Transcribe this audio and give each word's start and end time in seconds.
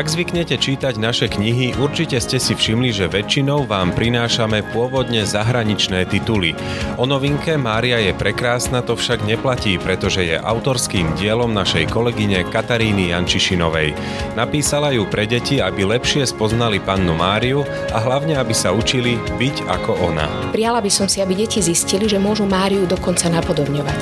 Ak 0.00 0.08
zvyknete 0.08 0.56
čítať 0.56 0.96
naše 0.96 1.28
knihy, 1.28 1.76
určite 1.76 2.16
ste 2.24 2.40
si 2.40 2.56
všimli, 2.56 2.88
že 2.88 3.12
väčšinou 3.12 3.68
vám 3.68 3.92
prinášame 3.92 4.64
pôvodne 4.72 5.28
zahraničné 5.28 6.08
tituly. 6.08 6.56
O 6.96 7.04
novinke 7.04 7.60
Mária 7.60 8.00
je 8.00 8.16
prekrásna 8.16 8.80
to 8.80 8.96
však 8.96 9.28
neplatí, 9.28 9.76
pretože 9.76 10.24
je 10.24 10.40
autorským 10.40 11.20
dielom 11.20 11.52
našej 11.52 11.92
kolegyne 11.92 12.48
Kataríny 12.48 13.12
Jančišinovej. 13.12 13.92
Napísala 14.40 14.96
ju 14.96 15.04
pre 15.04 15.28
deti, 15.28 15.60
aby 15.60 15.84
lepšie 15.84 16.24
spoznali 16.24 16.80
pannu 16.80 17.12
Máriu 17.12 17.68
a 17.92 18.00
hlavne, 18.00 18.40
aby 18.40 18.56
sa 18.56 18.72
učili 18.72 19.20
byť 19.36 19.68
ako 19.68 20.00
ona. 20.00 20.24
Prijala 20.48 20.80
by 20.80 20.88
som 20.88 21.12
si, 21.12 21.20
aby 21.20 21.44
deti 21.44 21.60
zistili, 21.60 22.08
že 22.08 22.16
môžu 22.16 22.48
Máriu 22.48 22.88
dokonca 22.88 23.28
napodobňovať. 23.28 24.00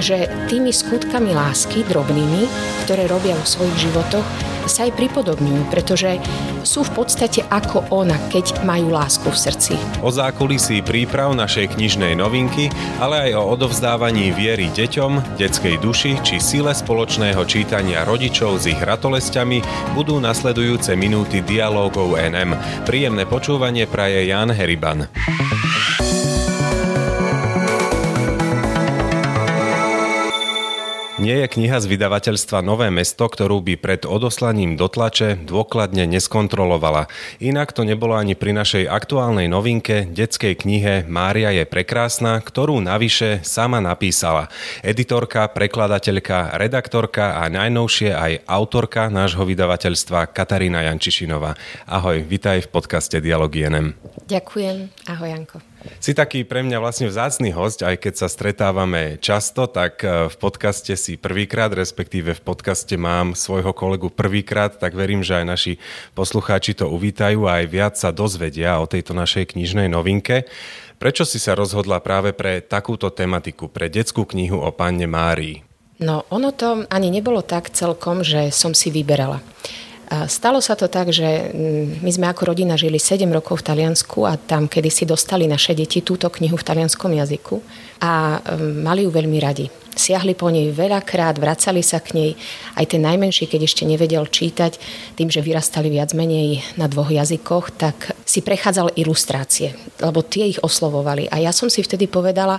Že 0.00 0.48
tými 0.48 0.72
skutkami 0.72 1.36
lásky, 1.36 1.84
drobnými, 1.84 2.48
ktoré 2.88 3.04
robia 3.04 3.36
vo 3.36 3.44
svojich 3.44 3.92
životoch, 3.92 4.53
sa 4.66 4.88
aj 4.88 4.96
pripodobňujú, 4.96 5.62
pretože 5.68 6.18
sú 6.64 6.82
v 6.82 7.04
podstate 7.04 7.44
ako 7.52 7.86
ona, 7.92 8.16
keď 8.32 8.64
majú 8.64 8.90
lásku 8.92 9.28
v 9.28 9.36
srdci. 9.36 9.74
O 10.00 10.08
zákulisí 10.08 10.80
príprav 10.80 11.36
našej 11.36 11.76
knižnej 11.76 12.16
novinky, 12.16 12.72
ale 12.98 13.30
aj 13.30 13.32
o 13.36 13.42
odovzdávaní 13.54 14.32
viery 14.32 14.72
deťom, 14.72 15.36
detskej 15.36 15.76
duši 15.80 16.18
či 16.24 16.40
sile 16.40 16.72
spoločného 16.72 17.44
čítania 17.44 18.02
rodičov 18.02 18.58
s 18.58 18.70
ich 18.72 18.80
ratolestiami 18.80 19.60
budú 19.92 20.18
nasledujúce 20.18 20.96
minúty 20.96 21.44
dialógov 21.44 22.16
NM. 22.16 22.56
Príjemné 22.88 23.28
počúvanie 23.28 23.84
praje 23.84 24.26
Jan 24.28 24.50
Heriban. 24.50 25.06
Nie 31.24 31.40
je 31.40 31.56
kniha 31.56 31.80
z 31.80 31.88
vydavateľstva 31.88 32.60
Nové 32.60 32.92
mesto, 32.92 33.24
ktorú 33.24 33.64
by 33.64 33.80
pred 33.80 34.04
odoslaním 34.04 34.76
do 34.76 34.92
tlače 34.92 35.40
dôkladne 35.48 36.04
neskontrolovala. 36.04 37.08
Inak 37.40 37.72
to 37.72 37.80
nebolo 37.88 38.12
ani 38.12 38.36
pri 38.36 38.52
našej 38.52 38.84
aktuálnej 38.84 39.48
novinke, 39.48 40.04
detskej 40.04 40.52
knihe 40.52 41.08
Mária 41.08 41.48
je 41.48 41.64
prekrásna, 41.64 42.44
ktorú 42.44 42.76
navyše 42.84 43.40
sama 43.40 43.80
napísala. 43.80 44.52
Editorka, 44.84 45.48
prekladateľka, 45.48 46.60
redaktorka 46.60 47.40
a 47.40 47.48
najnovšie 47.48 48.12
aj 48.12 48.32
autorka 48.44 49.08
nášho 49.08 49.48
vydavateľstva 49.48 50.28
Katarína 50.28 50.92
Jančišinová. 50.92 51.56
Ahoj, 51.88 52.20
vitaj 52.20 52.68
v 52.68 52.68
podcaste 52.68 53.24
Dialógy 53.24 53.64
NM. 53.64 53.96
Ďakujem. 54.28 54.92
Ahoj, 55.08 55.28
Janko. 55.32 55.73
Si 56.00 56.12
taký 56.12 56.44
pre 56.44 56.64
mňa 56.64 56.80
vlastne 56.80 57.08
vzácný 57.08 57.52
host, 57.52 57.84
aj 57.84 58.00
keď 58.00 58.14
sa 58.24 58.28
stretávame 58.28 59.20
často, 59.20 59.68
tak 59.68 60.00
e, 60.04 60.28
v 60.28 60.36
podcaste 60.36 60.96
si 60.96 61.16
prvýkrát, 61.16 61.72
respektíve 61.72 62.36
v 62.36 62.44
podcaste 62.44 62.96
mám 62.96 63.32
svojho 63.32 63.72
kolegu 63.72 64.08
prvýkrát, 64.12 64.76
tak 64.76 64.96
verím, 64.96 65.24
že 65.24 65.40
aj 65.40 65.46
naši 65.48 65.72
poslucháči 66.16 66.76
to 66.76 66.88
uvítajú 66.88 67.44
a 67.48 67.64
aj 67.64 67.66
viac 67.68 67.94
sa 67.96 68.12
dozvedia 68.12 68.80
o 68.80 68.88
tejto 68.88 69.12
našej 69.16 69.56
knižnej 69.56 69.88
novinke. 69.88 70.48
Prečo 70.96 71.28
si 71.28 71.36
sa 71.36 71.52
rozhodla 71.52 72.00
práve 72.00 72.32
pre 72.32 72.64
takúto 72.64 73.12
tematiku, 73.12 73.68
pre 73.68 73.92
detskú 73.92 74.24
knihu 74.24 74.60
o 74.60 74.70
panne 74.72 75.04
Márii? 75.04 75.64
No, 76.02 76.26
ono 76.28 76.50
to 76.50 76.88
ani 76.90 77.08
nebolo 77.08 77.44
tak 77.44 77.70
celkom, 77.70 78.26
že 78.26 78.50
som 78.50 78.74
si 78.74 78.90
vyberala. 78.90 79.38
Stalo 80.30 80.62
sa 80.62 80.78
to 80.78 80.86
tak, 80.86 81.10
že 81.10 81.50
mm, 81.50 82.04
my 82.04 82.10
sme 82.12 82.26
ako 82.30 82.54
rodina 82.54 82.78
žili 82.78 83.00
7 83.00 83.26
rokov 83.32 83.64
v 83.64 83.66
Taliansku 83.72 84.22
a 84.22 84.38
tam 84.38 84.70
kedy 84.70 84.90
si 84.92 85.04
dostali 85.08 85.48
naše 85.50 85.74
deti 85.74 86.04
túto 86.04 86.30
knihu 86.30 86.54
v 86.54 86.66
talianskom 86.66 87.10
jazyku 87.10 87.56
a 88.04 88.38
mm, 88.38 88.84
mali 88.84 89.06
ju 89.06 89.10
veľmi 89.10 89.38
radi. 89.40 89.66
Siahli 89.94 90.34
po 90.34 90.50
nej 90.50 90.74
veľakrát, 90.74 91.38
vracali 91.38 91.78
sa 91.78 92.02
k 92.02 92.18
nej. 92.18 92.30
Aj 92.74 92.82
ten 92.82 92.98
najmenší, 92.98 93.46
keď 93.46 93.60
ešte 93.62 93.86
nevedel 93.86 94.26
čítať, 94.26 94.74
tým, 95.14 95.30
že 95.30 95.38
vyrastali 95.38 95.86
viac 95.86 96.10
menej 96.18 96.66
na 96.74 96.90
dvoch 96.90 97.14
jazykoch, 97.14 97.70
tak 97.78 98.18
si 98.26 98.42
prechádzal 98.42 98.98
ilustrácie, 98.98 99.78
lebo 100.02 100.26
tie 100.26 100.50
ich 100.50 100.58
oslovovali. 100.58 101.30
A 101.30 101.38
ja 101.38 101.54
som 101.54 101.70
si 101.70 101.78
vtedy 101.78 102.10
povedala, 102.10 102.58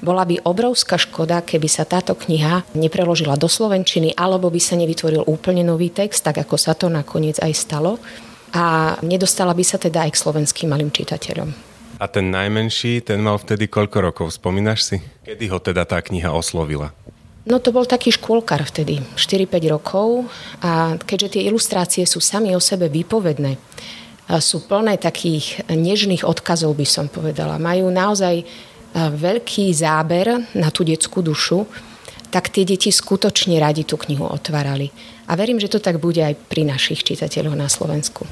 bola 0.00 0.28
by 0.28 0.44
obrovská 0.44 1.00
škoda, 1.00 1.40
keby 1.40 1.68
sa 1.68 1.88
táto 1.88 2.12
kniha 2.12 2.68
nepreložila 2.76 3.34
do 3.40 3.48
slovenčiny, 3.48 4.12
alebo 4.12 4.52
by 4.52 4.60
sa 4.60 4.76
nevytvoril 4.76 5.24
úplne 5.24 5.64
nový 5.64 5.88
text, 5.88 6.24
tak 6.24 6.40
ako 6.42 6.56
sa 6.60 6.76
to 6.76 6.92
nakoniec 6.92 7.40
aj 7.40 7.52
stalo. 7.56 7.96
A 8.56 8.96
nedostala 9.04 9.52
by 9.52 9.64
sa 9.66 9.76
teda 9.76 10.06
aj 10.08 10.16
k 10.16 10.20
slovenským 10.22 10.68
malým 10.70 10.88
čitateľom. 10.88 11.50
A 11.96 12.04
ten 12.12 12.28
najmenší, 12.28 13.00
ten 13.00 13.24
mal 13.24 13.40
vtedy 13.40 13.72
koľko 13.72 13.98
rokov, 14.04 14.26
spomínaš 14.36 14.80
si? 14.84 14.96
Kedy 15.24 15.44
ho 15.48 15.58
teda 15.60 15.88
tá 15.88 16.00
kniha 16.04 16.28
oslovila? 16.28 16.92
No 17.46 17.62
to 17.62 17.70
bol 17.70 17.86
taký 17.86 18.10
škôlkar 18.10 18.66
vtedy, 18.68 19.00
4-5 19.14 19.72
rokov 19.72 20.26
a 20.60 20.98
keďže 20.98 21.38
tie 21.38 21.42
ilustrácie 21.46 22.02
sú 22.02 22.18
sami 22.18 22.52
o 22.52 22.60
sebe 22.60 22.90
výpovedné, 22.90 23.54
sú 24.42 24.66
plné 24.66 24.98
takých 24.98 25.62
nežných 25.70 26.26
odkazov, 26.26 26.74
by 26.74 26.82
som 26.82 27.06
povedala. 27.06 27.62
Majú 27.62 27.86
naozaj 27.94 28.42
veľký 28.96 29.68
záber 29.76 30.56
na 30.56 30.72
tú 30.72 30.80
detskú 30.80 31.20
dušu, 31.20 31.68
tak 32.32 32.50
tie 32.50 32.66
deti 32.66 32.90
skutočne 32.90 33.60
radi 33.60 33.86
tú 33.86 34.00
knihu 34.00 34.26
otvárali. 34.26 34.90
A 35.26 35.34
verím, 35.38 35.58
že 35.58 35.70
to 35.70 35.82
tak 35.82 36.02
bude 36.02 36.18
aj 36.22 36.34
pri 36.50 36.66
našich 36.66 37.02
čitateľoch 37.02 37.54
na 37.54 37.70
Slovensku. 37.70 38.26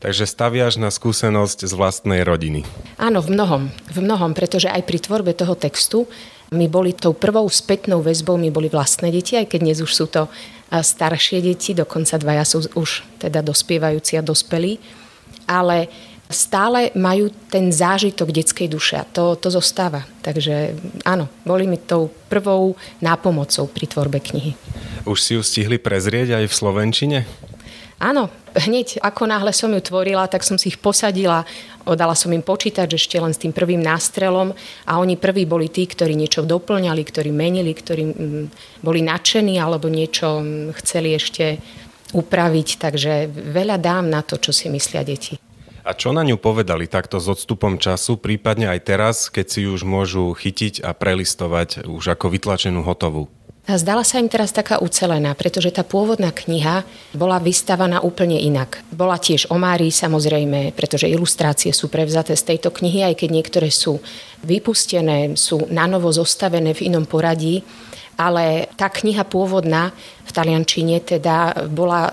Takže 0.00 0.28
staviaš 0.28 0.80
na 0.80 0.92
skúsenosť 0.92 1.64
z 1.64 1.72
vlastnej 1.76 2.20
rodiny. 2.24 2.64
Áno, 3.00 3.20
v 3.20 3.32
mnohom. 3.32 3.62
V 3.92 3.98
mnohom, 4.00 4.32
pretože 4.36 4.68
aj 4.68 4.82
pri 4.84 4.98
tvorbe 5.00 5.32
toho 5.36 5.56
textu 5.56 6.08
my 6.52 6.68
boli 6.68 6.92
tou 6.92 7.16
prvou 7.16 7.48
spätnou 7.48 8.04
väzbou, 8.04 8.36
my 8.36 8.52
boli 8.52 8.68
vlastné 8.68 9.08
deti, 9.08 9.40
aj 9.40 9.50
keď 9.50 9.60
dnes 9.60 9.78
už 9.80 9.92
sú 9.92 10.06
to 10.08 10.28
staršie 10.68 11.40
deti, 11.40 11.72
dokonca 11.72 12.20
dvaja 12.20 12.44
sú 12.44 12.58
už 12.76 13.04
teda 13.20 13.40
dospievajúci 13.40 14.20
a 14.20 14.22
dospelí. 14.24 14.76
Ale 15.48 15.88
stále 16.32 16.90
majú 16.96 17.28
ten 17.52 17.68
zážitok 17.68 18.32
detskej 18.32 18.68
duše 18.68 18.96
a 18.96 19.04
to, 19.04 19.36
to 19.36 19.52
zostáva. 19.52 20.08
Takže 20.24 20.74
áno, 21.04 21.28
boli 21.44 21.68
mi 21.68 21.76
tou 21.76 22.08
prvou 22.32 22.76
nápomocou 23.04 23.68
pri 23.68 23.84
tvorbe 23.88 24.18
knihy. 24.20 24.56
Už 25.04 25.18
si 25.20 25.36
ju 25.36 25.42
stihli 25.44 25.76
prezrieť 25.76 26.40
aj 26.40 26.44
v 26.48 26.54
Slovenčine? 26.54 27.18
Áno, 28.02 28.26
hneď 28.58 28.98
ako 29.00 29.24
náhle 29.24 29.54
som 29.54 29.70
ju 29.70 29.78
tvorila, 29.78 30.26
tak 30.26 30.42
som 30.42 30.58
si 30.58 30.74
ich 30.74 30.82
posadila, 30.82 31.46
dala 31.86 32.12
som 32.18 32.34
im 32.34 32.42
počítať 32.42 32.90
ešte 32.90 33.16
len 33.22 33.30
s 33.30 33.40
tým 33.40 33.54
prvým 33.54 33.78
nástrelom 33.78 34.50
a 34.84 34.92
oni 34.98 35.14
prví 35.14 35.46
boli 35.46 35.70
tí, 35.70 35.86
ktorí 35.86 36.18
niečo 36.18 36.42
doplňali, 36.42 37.00
ktorí 37.00 37.30
menili, 37.30 37.70
ktorí 37.70 38.02
mm, 38.04 38.44
boli 38.82 39.00
nadšení 39.04 39.56
alebo 39.62 39.86
niečo 39.86 40.42
mm, 40.42 40.74
chceli 40.82 41.14
ešte 41.14 41.62
upraviť, 42.14 42.68
takže 42.82 43.30
veľa 43.30 43.78
dám 43.78 44.10
na 44.10 44.22
to, 44.26 44.42
čo 44.42 44.50
si 44.54 44.66
myslia 44.70 45.06
deti. 45.06 45.43
A 45.84 45.92
čo 45.92 46.16
na 46.16 46.24
ňu 46.24 46.40
povedali 46.40 46.88
takto 46.88 47.20
s 47.20 47.28
odstupom 47.28 47.76
času, 47.76 48.16
prípadne 48.16 48.72
aj 48.72 48.80
teraz, 48.88 49.16
keď 49.28 49.46
si 49.52 49.68
už 49.68 49.84
môžu 49.84 50.32
chytiť 50.32 50.80
a 50.80 50.96
prelistovať 50.96 51.84
už 51.84 52.16
ako 52.16 52.32
vytlačenú 52.32 52.80
hotovú? 52.80 53.28
Zdala 53.64 54.00
sa 54.04 54.20
im 54.20 54.28
teraz 54.28 54.52
taká 54.52 54.80
ucelená, 54.80 55.36
pretože 55.36 55.72
tá 55.72 55.84
pôvodná 55.84 56.32
kniha 56.32 56.84
bola 57.16 57.36
vystavaná 57.40 58.00
úplne 58.00 58.36
inak. 58.36 58.80
Bola 58.92 59.20
tiež 59.20 59.52
o 59.52 59.60
Márii 59.60 59.92
samozrejme, 59.92 60.72
pretože 60.72 61.08
ilustrácie 61.08 61.72
sú 61.72 61.92
prevzaté 61.92 62.36
z 62.36 62.56
tejto 62.56 62.72
knihy, 62.72 63.04
aj 63.04 63.24
keď 63.24 63.28
niektoré 63.32 63.68
sú 63.68 64.00
vypustené, 64.44 65.36
sú 65.36 65.68
nanovo 65.68 66.12
zostavené 66.12 66.76
v 66.76 66.92
inom 66.92 67.08
poradí, 67.08 67.64
ale 68.16 68.72
tá 68.76 68.88
kniha 68.88 69.24
pôvodná 69.24 69.92
v 70.28 70.30
taliančine 70.32 71.00
teda 71.00 71.68
bola 71.68 72.08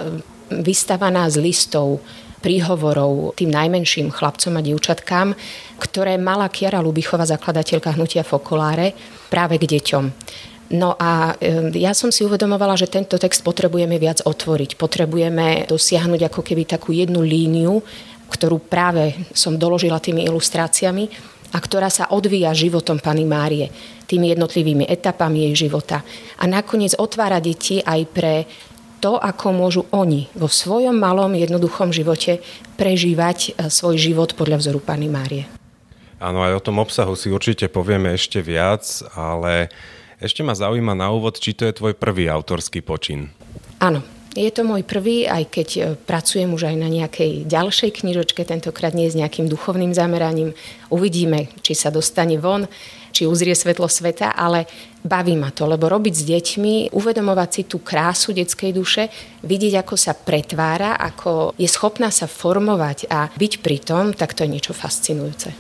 vystavaná 0.52 1.32
z 1.32 1.40
listov 1.40 2.04
príhovorov 2.42 3.38
tým 3.38 3.54
najmenším 3.54 4.10
chlapcom 4.10 4.58
a 4.58 4.66
dievčatkám, 4.66 5.38
ktoré 5.78 6.18
mala 6.18 6.50
Kiara 6.50 6.82
Lubichová, 6.82 7.24
zakladateľka 7.24 7.94
hnutia 7.96 8.26
Fokoláre, 8.26 8.98
práve 9.30 9.62
k 9.62 9.78
deťom. 9.78 10.06
No 10.72 10.96
a 10.96 11.36
ja 11.76 11.92
som 11.92 12.16
si 12.16 12.24
uvedomovala, 12.24 12.80
že 12.80 12.88
tento 12.88 13.20
text 13.20 13.44
potrebujeme 13.44 14.00
viac 14.00 14.24
otvoriť. 14.24 14.80
Potrebujeme 14.80 15.68
dosiahnuť 15.68 16.32
ako 16.32 16.42
keby 16.42 16.64
takú 16.64 16.96
jednu 16.96 17.20
líniu, 17.20 17.84
ktorú 18.32 18.64
práve 18.72 19.28
som 19.36 19.60
doložila 19.60 20.00
tými 20.00 20.24
ilustráciami 20.24 21.12
a 21.52 21.60
ktorá 21.60 21.92
sa 21.92 22.08
odvíja 22.16 22.56
životom 22.56 23.04
Pany 23.04 23.28
Márie, 23.28 23.68
tými 24.08 24.32
jednotlivými 24.32 24.88
etapami 24.88 25.52
jej 25.52 25.68
života. 25.68 26.00
A 26.40 26.48
nakoniec 26.48 26.96
otvára 26.96 27.44
deti 27.44 27.84
aj 27.84 28.02
pre 28.08 28.48
to, 29.02 29.18
ako 29.18 29.50
môžu 29.50 29.82
oni 29.90 30.30
vo 30.38 30.46
svojom 30.46 30.94
malom, 30.94 31.34
jednoduchom 31.34 31.90
živote 31.90 32.46
prežívať 32.78 33.58
e, 33.58 33.74
svoj 33.74 33.98
život 33.98 34.38
podľa 34.38 34.62
vzoru 34.62 34.80
Pany 34.80 35.10
Márie. 35.10 35.50
Áno, 36.22 36.46
aj 36.46 36.62
o 36.62 36.66
tom 36.70 36.78
obsahu 36.78 37.18
si 37.18 37.34
určite 37.34 37.66
povieme 37.66 38.14
ešte 38.14 38.46
viac, 38.46 38.86
ale 39.18 39.74
ešte 40.22 40.46
ma 40.46 40.54
zaujíma 40.54 40.94
na 40.94 41.10
úvod, 41.10 41.42
či 41.42 41.58
to 41.58 41.66
je 41.66 41.74
tvoj 41.74 41.98
prvý 41.98 42.30
autorský 42.30 42.86
počin. 42.86 43.34
Áno, 43.82 44.06
je 44.38 44.48
to 44.48 44.64
môj 44.64 44.88
prvý, 44.88 45.28
aj 45.28 45.44
keď 45.50 45.68
e, 45.76 45.80
pracujem 45.98 46.54
už 46.54 46.72
aj 46.72 46.76
na 46.78 46.88
nejakej 46.88 47.50
ďalšej 47.50 48.06
knižočke, 48.06 48.46
tentokrát 48.48 48.96
nie 48.96 49.12
s 49.12 49.18
nejakým 49.18 49.52
duchovným 49.52 49.92
zameraním. 49.92 50.56
Uvidíme, 50.88 51.52
či 51.66 51.76
sa 51.76 51.92
dostane 51.92 52.40
von. 52.40 52.70
Či 53.12 53.28
uzrie 53.28 53.54
svetlo 53.54 53.86
sveta, 53.86 54.34
ale 54.34 54.66
baví 55.04 55.36
ma 55.36 55.52
to, 55.52 55.68
lebo 55.68 55.92
robiť 55.92 56.14
s 56.16 56.24
deťmi, 56.26 56.76
uvedomovať 56.96 57.50
si 57.52 57.62
tú 57.68 57.84
krásu 57.84 58.32
detskej 58.32 58.72
duše, 58.72 59.12
vidieť, 59.44 59.84
ako 59.84 59.96
sa 60.00 60.16
pretvára, 60.16 60.96
ako 60.96 61.54
je 61.60 61.68
schopná 61.68 62.10
sa 62.10 62.26
formovať 62.26 63.12
a 63.12 63.28
byť 63.30 63.54
pri 63.60 63.78
tom, 63.84 64.16
tak 64.16 64.34
to 64.34 64.48
je 64.48 64.54
niečo 64.56 64.74
fascinujúce. 64.74 65.52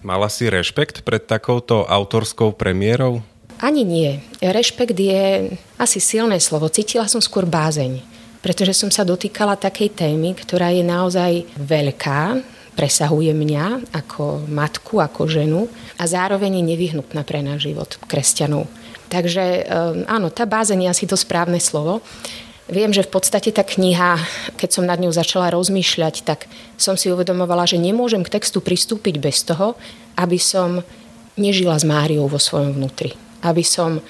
Mala 0.00 0.32
si 0.32 0.48
rešpekt 0.48 1.04
pred 1.04 1.20
takouto 1.20 1.84
autorskou 1.84 2.56
premiérou? 2.56 3.20
Ani 3.60 3.84
nie. 3.84 4.24
Rešpekt 4.40 4.96
je 4.96 5.52
asi 5.76 6.00
silné 6.00 6.40
slovo. 6.40 6.72
Cítila 6.72 7.04
som 7.04 7.20
skôr 7.20 7.44
bázeň, 7.44 8.00
pretože 8.40 8.72
som 8.72 8.88
sa 8.88 9.04
dotýkala 9.04 9.60
takej 9.60 9.92
témy, 9.92 10.32
ktorá 10.32 10.72
je 10.72 10.80
naozaj 10.80 11.44
veľká, 11.60 12.40
presahuje 12.80 13.36
mňa 13.36 13.92
ako 13.92 14.48
matku, 14.48 15.04
ako 15.04 15.28
ženu 15.28 15.68
a 16.00 16.08
zároveň 16.08 16.64
je 16.64 16.68
nevyhnutná 16.72 17.28
pre 17.28 17.44
náš 17.44 17.68
život 17.68 18.00
kresťanov. 18.08 18.64
Takže 19.12 19.44
ehm, 19.68 20.08
áno, 20.08 20.32
tá 20.32 20.48
bázeň 20.48 20.88
je 20.88 20.88
asi 20.88 21.04
to 21.04 21.12
správne 21.20 21.60
slovo. 21.60 22.00
Viem, 22.72 22.88
že 22.96 23.04
v 23.04 23.12
podstate 23.12 23.52
tá 23.52 23.60
kniha, 23.60 24.16
keď 24.56 24.70
som 24.72 24.88
nad 24.88 24.96
ňou 24.96 25.12
začala 25.12 25.52
rozmýšľať, 25.52 26.24
tak 26.24 26.48
som 26.80 26.96
si 26.96 27.12
uvedomovala, 27.12 27.68
že 27.68 27.76
nemôžem 27.76 28.24
k 28.24 28.40
textu 28.40 28.64
pristúpiť 28.64 29.20
bez 29.20 29.44
toho, 29.44 29.76
aby 30.16 30.40
som 30.40 30.80
nežila 31.36 31.76
s 31.76 31.84
Máriou 31.84 32.32
vo 32.32 32.40
svojom 32.40 32.80
vnútri. 32.80 33.12
Aby 33.44 33.60
som 33.60 34.00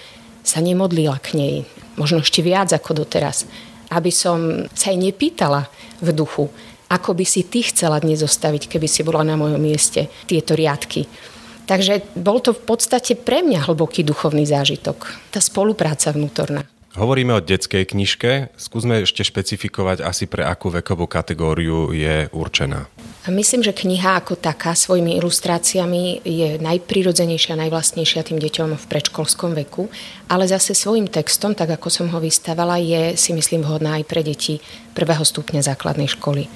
sa 0.46 0.62
nemodlila 0.62 1.19
k 1.19 1.34
nej, 1.34 1.55
možno 1.99 2.23
ešte 2.23 2.44
viac 2.44 2.70
ako 2.70 3.02
doteraz. 3.02 3.50
Aby 3.90 4.14
som 4.14 4.70
sa 4.78 4.94
jej 4.94 5.00
nepýtala 5.00 5.66
v 5.99 6.14
duchu, 6.14 6.52
ako 6.90 7.14
by 7.14 7.22
si 7.22 7.46
ty 7.46 7.62
chcela 7.62 8.02
dnes 8.02 8.19
zostaviť, 8.19 8.66
keby 8.66 8.90
si 8.90 9.06
bola 9.06 9.22
na 9.22 9.38
mojom 9.38 9.62
mieste, 9.62 10.10
tieto 10.26 10.58
riadky. 10.58 11.06
Takže 11.70 12.19
bol 12.19 12.42
to 12.42 12.50
v 12.50 12.66
podstate 12.66 13.14
pre 13.14 13.46
mňa 13.46 13.70
hlboký 13.70 14.02
duchovný 14.02 14.42
zážitok. 14.42 15.31
Tá 15.31 15.38
spolupráca 15.38 16.10
vnútorná. 16.10 16.66
Hovoríme 16.98 17.31
o 17.31 17.38
detskej 17.38 17.87
knižke. 17.87 18.50
Skúsme 18.58 19.06
ešte 19.06 19.22
špecifikovať 19.22 20.02
asi 20.02 20.26
pre 20.26 20.42
akú 20.42 20.75
vekovú 20.75 21.06
kategóriu 21.06 21.94
je 21.94 22.26
určená. 22.34 22.90
Myslím, 23.31 23.62
že 23.62 23.70
kniha 23.70 24.19
ako 24.19 24.34
taká 24.34 24.75
svojimi 24.75 25.14
ilustráciami 25.22 26.26
je 26.26 26.58
najprirodzenejšia, 26.58 27.54
najvlastnejšia 27.54 28.26
tým 28.26 28.42
deťom 28.42 28.75
v 28.75 28.88
predškolskom 28.90 29.54
veku, 29.54 29.87
ale 30.26 30.50
zase 30.50 30.75
svojim 30.75 31.06
textom, 31.06 31.54
tak 31.54 31.70
ako 31.70 31.87
som 31.87 32.10
ho 32.10 32.19
vystavala, 32.19 32.82
je 32.82 33.14
si 33.14 33.31
myslím 33.31 33.62
vhodná 33.62 34.02
aj 34.02 34.10
pre 34.10 34.26
deti 34.26 34.58
prvého 34.90 35.22
stupňa 35.22 35.62
základnej 35.62 36.10
školy. 36.10 36.50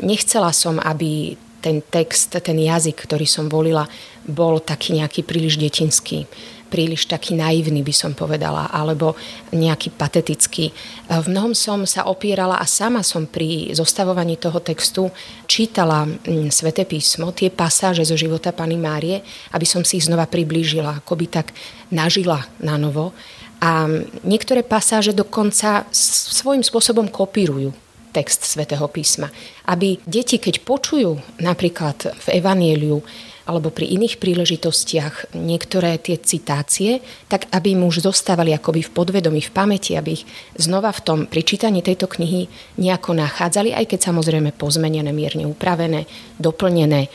Nechcela 0.00 0.52
som, 0.52 0.80
aby 0.80 1.36
ten 1.60 1.84
text, 1.84 2.32
ten 2.40 2.56
jazyk, 2.56 3.04
ktorý 3.04 3.28
som 3.28 3.46
volila, 3.46 3.84
bol 4.24 4.64
taký 4.64 4.96
nejaký 4.96 5.24
príliš 5.24 5.60
detinský 5.60 6.24
príliš 6.70 7.10
taký 7.10 7.34
naivný, 7.34 7.82
by 7.82 7.90
som 7.90 8.14
povedala, 8.14 8.70
alebo 8.70 9.18
nejaký 9.50 9.90
patetický. 9.90 10.70
V 11.10 11.26
mnohom 11.26 11.50
som 11.50 11.82
sa 11.82 12.06
opierala 12.06 12.62
a 12.62 12.64
sama 12.70 13.02
som 13.02 13.26
pri 13.26 13.74
zostavovaní 13.74 14.38
toho 14.38 14.62
textu 14.62 15.10
čítala 15.50 16.06
mm, 16.06 16.54
Svete 16.54 16.86
písmo, 16.86 17.34
tie 17.34 17.50
pasáže 17.50 18.06
zo 18.06 18.14
života 18.14 18.54
Pany 18.54 18.78
Márie, 18.78 19.18
aby 19.50 19.66
som 19.66 19.82
si 19.82 19.98
ich 19.98 20.06
znova 20.06 20.30
priblížila, 20.30 21.02
by 21.02 21.26
tak 21.26 21.50
nažila 21.90 22.46
na 22.62 22.78
novo. 22.78 23.10
A 23.60 23.90
niektoré 24.24 24.64
pasáže 24.64 25.12
dokonca 25.12 25.84
svojím 25.92 26.64
spôsobom 26.64 27.10
kopírujú 27.10 27.74
text 28.10 28.46
svätého 28.46 28.84
písma. 28.90 29.30
Aby 29.66 29.98
deti, 30.04 30.36
keď 30.36 30.62
počujú 30.66 31.40
napríklad 31.40 32.14
v 32.14 32.26
Evanieliu 32.38 33.02
alebo 33.50 33.74
pri 33.74 33.98
iných 33.98 34.22
príležitostiach 34.22 35.34
niektoré 35.34 35.98
tie 35.98 36.14
citácie, 36.22 37.02
tak 37.26 37.50
aby 37.50 37.74
im 37.74 37.82
už 37.82 38.06
zostávali 38.06 38.54
akoby 38.54 38.86
v 38.86 38.94
podvedomí, 38.94 39.42
v 39.42 39.50
pamäti, 39.50 39.98
aby 39.98 40.22
ich 40.22 40.24
znova 40.54 40.94
v 40.94 41.02
tom 41.02 41.18
pri 41.26 41.42
čítaní 41.42 41.82
tejto 41.82 42.06
knihy 42.06 42.46
nejako 42.78 43.18
nachádzali, 43.18 43.74
aj 43.74 43.90
keď 43.90 44.14
samozrejme 44.14 44.54
pozmenené, 44.54 45.10
mierne 45.10 45.50
upravené, 45.50 46.06
doplnené. 46.38 47.10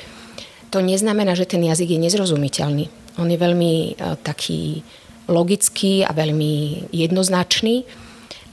To 0.75 0.83
neznamená, 0.83 1.39
že 1.39 1.47
ten 1.47 1.63
jazyk 1.63 1.95
je 1.95 2.03
nezrozumiteľný. 2.03 2.85
On 3.15 3.31
je 3.31 3.39
veľmi 3.39 3.73
e, 3.95 4.19
taký 4.19 4.83
logický 5.31 6.03
a 6.03 6.11
veľmi 6.11 6.85
jednoznačný 6.91 7.87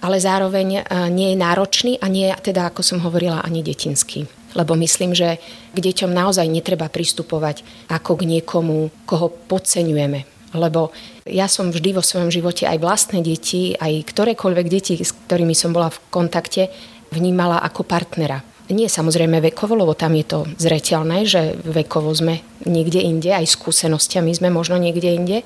ale 0.02 0.18
zároveň 0.18 0.68
e, 0.74 0.80
nie 1.14 1.32
je 1.32 1.38
náročný 1.38 1.92
a 2.02 2.10
nie 2.10 2.26
je 2.26 2.52
teda, 2.52 2.68
ako 2.68 2.82
som 2.82 2.98
hovorila, 3.00 3.40
ani 3.46 3.62
detinský. 3.62 4.26
Lebo 4.52 4.76
myslím, 4.76 5.16
že 5.16 5.40
k 5.72 5.78
deťom 5.78 6.12
naozaj 6.12 6.44
netreba 6.44 6.90
pristupovať 6.90 7.64
ako 7.88 8.20
k 8.20 8.22
niekomu, 8.36 8.92
koho 9.08 9.30
podceňujeme. 9.30 10.28
Lebo 10.52 10.92
ja 11.24 11.48
som 11.48 11.72
vždy 11.72 11.96
vo 11.96 12.04
svojom 12.04 12.28
živote 12.28 12.68
aj 12.68 12.76
vlastné 12.76 13.24
deti, 13.24 13.72
aj 13.72 14.04
ktorékoľvek 14.12 14.66
deti, 14.68 15.00
s 15.00 15.16
ktorými 15.16 15.56
som 15.56 15.72
bola 15.72 15.88
v 15.88 16.02
kontakte, 16.12 16.68
vnímala 17.08 17.64
ako 17.64 17.88
partnera. 17.88 18.44
Nie 18.68 18.92
samozrejme 18.92 19.40
vekovo, 19.52 19.76
lebo 19.76 19.96
tam 19.96 20.12
je 20.16 20.26
to 20.28 20.38
zreteľné, 20.60 21.24
že 21.24 21.56
vekovo 21.64 22.12
sme 22.12 22.40
niekde 22.68 23.00
inde, 23.00 23.32
aj 23.32 23.48
skúsenostiami 23.48 24.32
sme 24.32 24.48
možno 24.52 24.76
niekde 24.76 25.12
inde, 25.12 25.38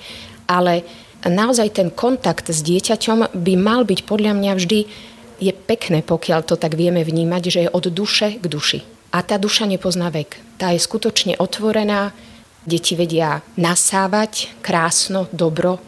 ale 0.46 0.82
naozaj 1.28 1.78
ten 1.78 1.88
kontakt 1.92 2.50
s 2.50 2.62
dieťaťom 2.62 3.34
by 3.34 3.54
mal 3.58 3.84
byť 3.84 4.00
podľa 4.06 4.32
mňa 4.36 4.52
vždy 4.56 4.80
je 5.36 5.52
pekné, 5.52 6.00
pokiaľ 6.00 6.40
to 6.48 6.56
tak 6.56 6.74
vieme 6.74 7.04
vnímať, 7.04 7.42
že 7.46 7.60
je 7.66 7.72
od 7.72 7.86
duše 7.92 8.40
k 8.40 8.46
duši. 8.48 8.80
A 9.12 9.20
tá 9.20 9.36
duša 9.36 9.68
nepozná 9.68 10.08
vek. 10.08 10.40
Tá 10.56 10.72
je 10.72 10.80
skutočne 10.80 11.36
otvorená, 11.36 12.16
deti 12.64 12.96
vedia 12.96 13.44
nasávať 13.60 14.50
krásno, 14.64 15.28
dobro, 15.30 15.78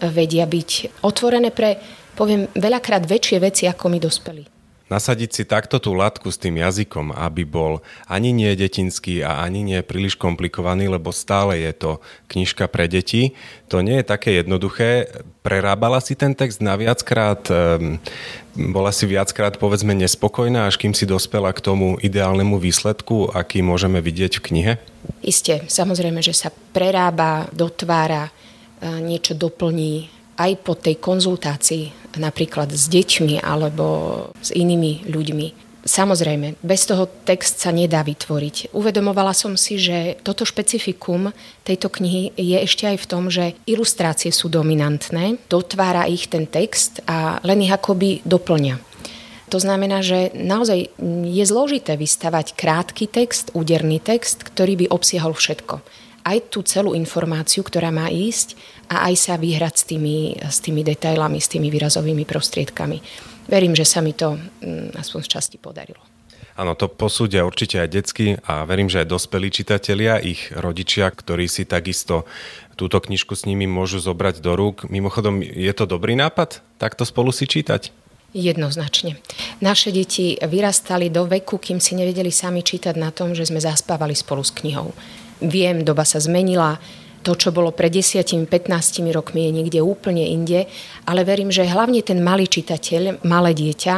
vedia 0.00 0.48
byť 0.48 1.00
otvorené 1.04 1.52
pre, 1.52 1.78
poviem, 2.16 2.48
veľakrát 2.56 3.04
väčšie 3.04 3.38
veci, 3.40 3.64
ako 3.68 3.84
my 3.92 3.98
dospelí 4.00 4.55
nasadiť 4.86 5.30
si 5.34 5.42
takto 5.42 5.82
tú 5.82 5.98
latku 5.98 6.30
s 6.30 6.38
tým 6.38 6.62
jazykom, 6.62 7.10
aby 7.10 7.42
bol 7.42 7.82
ani 8.06 8.30
nie 8.30 8.54
detinský 8.54 9.26
a 9.26 9.42
ani 9.42 9.66
nie 9.66 9.80
príliš 9.82 10.14
komplikovaný, 10.14 10.86
lebo 10.86 11.10
stále 11.10 11.58
je 11.58 11.72
to 11.74 11.90
knižka 12.30 12.70
pre 12.70 12.86
deti. 12.86 13.34
To 13.66 13.82
nie 13.82 13.98
je 13.98 14.06
také 14.06 14.38
jednoduché. 14.38 15.10
Prerábala 15.42 15.98
si 15.98 16.14
ten 16.14 16.38
text 16.38 16.62
na 16.62 16.78
viackrát, 16.78 17.42
ehm, 17.50 17.98
bola 18.54 18.94
si 18.94 19.10
viackrát 19.10 19.58
povedzme 19.58 19.92
nespokojná, 19.92 20.70
až 20.70 20.78
kým 20.78 20.94
si 20.94 21.04
dospela 21.04 21.50
k 21.50 21.60
tomu 21.62 21.98
ideálnemu 21.98 22.56
výsledku, 22.56 23.34
aký 23.34 23.60
môžeme 23.66 23.98
vidieť 23.98 24.38
v 24.38 24.44
knihe? 24.50 24.72
Isté, 25.22 25.66
samozrejme, 25.66 26.22
že 26.22 26.34
sa 26.34 26.50
prerába, 26.50 27.46
dotvára, 27.54 28.30
e, 28.80 29.02
niečo 29.02 29.38
doplní, 29.38 30.15
aj 30.36 30.52
po 30.62 30.76
tej 30.76 31.00
konzultácii 31.00 32.16
napríklad 32.16 32.72
s 32.72 32.88
deťmi 32.88 33.44
alebo 33.44 33.86
s 34.40 34.52
inými 34.52 35.08
ľuďmi. 35.08 35.66
Samozrejme, 35.86 36.58
bez 36.66 36.82
toho 36.82 37.06
text 37.06 37.62
sa 37.62 37.70
nedá 37.70 38.02
vytvoriť. 38.02 38.74
Uvedomovala 38.74 39.30
som 39.30 39.54
si, 39.54 39.78
že 39.78 40.18
toto 40.26 40.42
špecifikum 40.42 41.30
tejto 41.62 41.86
knihy 41.86 42.34
je 42.34 42.58
ešte 42.58 42.90
aj 42.90 42.98
v 42.98 43.06
tom, 43.06 43.30
že 43.30 43.54
ilustrácie 43.70 44.34
sú 44.34 44.50
dominantné, 44.50 45.38
dotvára 45.46 46.10
ich 46.10 46.26
ten 46.26 46.50
text 46.50 47.06
a 47.06 47.38
len 47.46 47.62
ich 47.62 47.70
akoby 47.70 48.18
doplňa. 48.26 48.82
To 49.54 49.62
znamená, 49.62 50.02
že 50.02 50.34
naozaj 50.34 50.90
je 51.22 51.44
zložité 51.46 51.94
vystavať 51.94 52.58
krátky 52.58 53.06
text, 53.06 53.54
úderný 53.54 54.02
text, 54.02 54.42
ktorý 54.42 54.74
by 54.74 54.86
obsiahol 54.90 55.38
všetko. 55.38 55.78
Aj 56.26 56.38
tú 56.50 56.66
celú 56.66 56.98
informáciu, 56.98 57.62
ktorá 57.62 57.94
má 57.94 58.10
ísť, 58.10 58.58
a 58.86 59.10
aj 59.10 59.14
sa 59.18 59.34
vyhrať 59.34 59.74
s 59.74 59.84
tými, 59.84 60.38
s 60.38 60.58
tými 60.62 60.86
detailami, 60.86 61.42
s 61.42 61.50
tými 61.50 61.68
výrazovými 61.70 62.22
prostriedkami. 62.22 62.98
Verím, 63.46 63.74
že 63.74 63.86
sa 63.86 64.02
mi 64.02 64.14
to 64.14 64.34
mm, 64.38 64.98
aspoň 64.98 65.20
z 65.22 65.28
časti 65.28 65.56
podarilo. 65.58 66.02
Áno, 66.56 66.72
to 66.72 66.88
posúdia 66.88 67.44
určite 67.44 67.76
aj 67.76 67.92
detsky 67.92 68.40
a 68.48 68.64
verím, 68.64 68.88
že 68.88 69.04
aj 69.04 69.12
dospelí 69.12 69.52
čitatelia, 69.52 70.16
ich 70.16 70.48
rodičia, 70.56 71.12
ktorí 71.12 71.52
si 71.52 71.68
takisto 71.68 72.24
túto 72.80 72.96
knižku 72.96 73.36
s 73.36 73.44
nimi 73.44 73.68
môžu 73.68 74.00
zobrať 74.00 74.40
do 74.40 74.56
rúk. 74.56 74.88
Mimochodom, 74.88 75.44
je 75.44 75.72
to 75.76 75.84
dobrý 75.84 76.16
nápad 76.16 76.64
takto 76.80 77.04
spolu 77.04 77.28
si 77.28 77.44
čítať? 77.44 77.92
Jednoznačne. 78.36 79.16
Naše 79.64 79.92
deti 79.92 80.36
vyrastali 80.36 81.08
do 81.08 81.24
veku, 81.24 81.56
kým 81.56 81.80
si 81.80 81.96
nevedeli 81.96 82.28
sami 82.28 82.60
čítať 82.60 82.96
na 82.96 83.08
tom, 83.08 83.32
že 83.32 83.48
sme 83.48 83.60
zaspávali 83.60 84.12
spolu 84.12 84.44
s 84.44 84.52
knihou. 84.52 84.92
Viem, 85.40 85.84
doba 85.84 86.04
sa 86.04 86.20
zmenila, 86.20 86.76
to, 87.26 87.34
čo 87.34 87.50
bolo 87.50 87.74
pred 87.74 87.90
10-15 87.90 88.46
rokmi, 89.10 89.50
je 89.50 89.56
niekde 89.58 89.82
úplne 89.82 90.22
inde, 90.22 90.70
ale 91.10 91.26
verím, 91.26 91.50
že 91.50 91.66
hlavne 91.66 91.98
ten 92.06 92.22
malý 92.22 92.46
čitateľ, 92.46 93.26
malé 93.26 93.50
dieťa, 93.50 93.94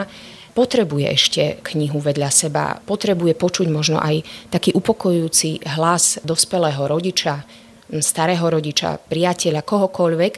potrebuje 0.56 1.06
ešte 1.12 1.42
knihu 1.60 2.00
vedľa 2.00 2.30
seba, 2.32 2.80
potrebuje 2.80 3.36
počuť 3.36 3.68
možno 3.68 4.00
aj 4.00 4.24
taký 4.48 4.72
upokojujúci 4.72 5.76
hlas 5.76 6.24
dospelého 6.24 6.88
rodiča, 6.88 7.44
starého 8.00 8.48
rodiča, 8.48 8.96
priateľa, 8.96 9.60
kohokoľvek, 9.60 10.34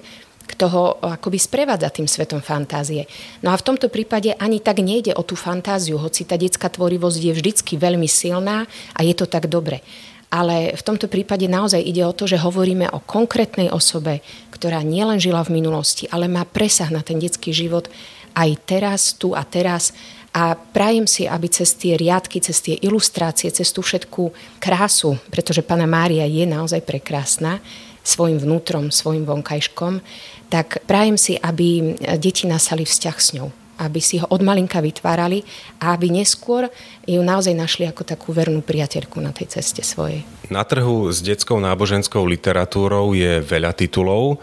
kto 0.51 0.65
ho 0.67 0.85
akoby 0.99 1.39
sprevádza 1.39 1.95
tým 1.95 2.11
svetom 2.11 2.43
fantázie. 2.43 3.07
No 3.47 3.55
a 3.55 3.57
v 3.57 3.65
tomto 3.71 3.87
prípade 3.87 4.35
ani 4.35 4.59
tak 4.59 4.83
nejde 4.83 5.15
o 5.15 5.23
tú 5.23 5.39
fantáziu, 5.39 5.95
hoci 5.95 6.27
tá 6.27 6.35
detská 6.35 6.67
tvorivosť 6.67 7.21
je 7.23 7.33
vždycky 7.39 7.79
veľmi 7.79 8.11
silná 8.11 8.67
a 8.99 9.01
je 9.07 9.15
to 9.15 9.31
tak 9.31 9.47
dobre 9.47 9.79
ale 10.31 10.79
v 10.79 10.83
tomto 10.87 11.11
prípade 11.11 11.51
naozaj 11.51 11.83
ide 11.83 12.07
o 12.07 12.15
to, 12.15 12.31
že 12.31 12.39
hovoríme 12.39 12.87
o 12.95 13.03
konkrétnej 13.03 13.67
osobe, 13.75 14.23
ktorá 14.55 14.87
nielen 14.87 15.19
žila 15.19 15.43
v 15.43 15.59
minulosti, 15.59 16.07
ale 16.07 16.31
má 16.31 16.47
presah 16.47 16.87
na 16.95 17.03
ten 17.03 17.19
detský 17.19 17.51
život 17.51 17.91
aj 18.39 18.51
teraz, 18.63 19.11
tu 19.19 19.35
a 19.35 19.43
teraz. 19.43 19.91
A 20.31 20.55
prajem 20.55 21.11
si, 21.11 21.27
aby 21.27 21.51
cez 21.51 21.75
tie 21.75 21.99
riadky, 21.99 22.39
cez 22.39 22.63
tie 22.63 22.79
ilustrácie, 22.79 23.51
cez 23.51 23.75
tú 23.75 23.83
všetkú 23.83 24.31
krásu, 24.63 25.19
pretože 25.35 25.67
Pana 25.67 25.91
Mária 25.91 26.23
je 26.31 26.47
naozaj 26.47 26.87
prekrásna 26.87 27.59
svojim 28.07 28.39
vnútrom, 28.39 28.95
svojim 28.95 29.27
vonkajškom, 29.27 29.99
tak 30.47 30.87
prajem 30.87 31.19
si, 31.19 31.35
aby 31.35 31.99
deti 32.23 32.47
nasali 32.47 32.87
vzťah 32.87 33.17
s 33.19 33.29
ňou 33.35 33.60
aby 33.81 34.01
si 34.05 34.21
ho 34.21 34.29
od 34.29 34.45
malinka 34.45 34.85
vytvárali 34.85 35.41
a 35.81 35.97
aby 35.97 36.13
neskôr 36.13 36.69
ju 37.09 37.21
naozaj 37.25 37.57
našli 37.57 37.89
ako 37.89 38.05
takú 38.05 38.37
vernú 38.37 38.61
priateľku 38.61 39.17
na 39.25 39.33
tej 39.33 39.57
ceste 39.57 39.81
svojej. 39.81 40.23
Na 40.53 40.63
trhu 40.69 41.09
s 41.09 41.25
detskou 41.25 41.57
náboženskou 41.57 42.21
literatúrou 42.29 43.17
je 43.17 43.41
veľa 43.41 43.73
titulov. 43.73 44.37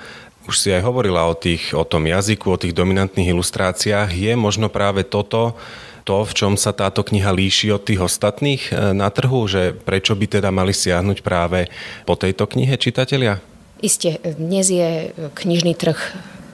Už 0.50 0.56
si 0.58 0.74
aj 0.74 0.82
hovorila 0.82 1.28
o, 1.30 1.36
tých, 1.36 1.76
o 1.78 1.84
tom 1.86 2.08
jazyku, 2.08 2.48
o 2.50 2.58
tých 2.58 2.74
dominantných 2.74 3.36
ilustráciách. 3.36 4.10
Je 4.16 4.34
možno 4.34 4.72
práve 4.72 5.04
toto 5.06 5.60
to, 6.08 6.24
v 6.24 6.32
čom 6.32 6.54
sa 6.56 6.72
táto 6.72 7.04
kniha 7.04 7.36
líši 7.36 7.68
od 7.76 7.84
tých 7.84 8.00
ostatných 8.00 8.72
e, 8.72 8.96
na 8.96 9.12
trhu? 9.12 9.44
Že 9.44 9.76
prečo 9.76 10.16
by 10.16 10.40
teda 10.40 10.50
mali 10.56 10.72
siahnuť 10.72 11.20
práve 11.20 11.68
po 12.08 12.16
tejto 12.16 12.48
knihe 12.48 12.80
čitatelia? 12.80 13.44
Isté, 13.84 14.18
dnes 14.24 14.72
je 14.72 15.12
knižný 15.36 15.76
trh 15.76 16.00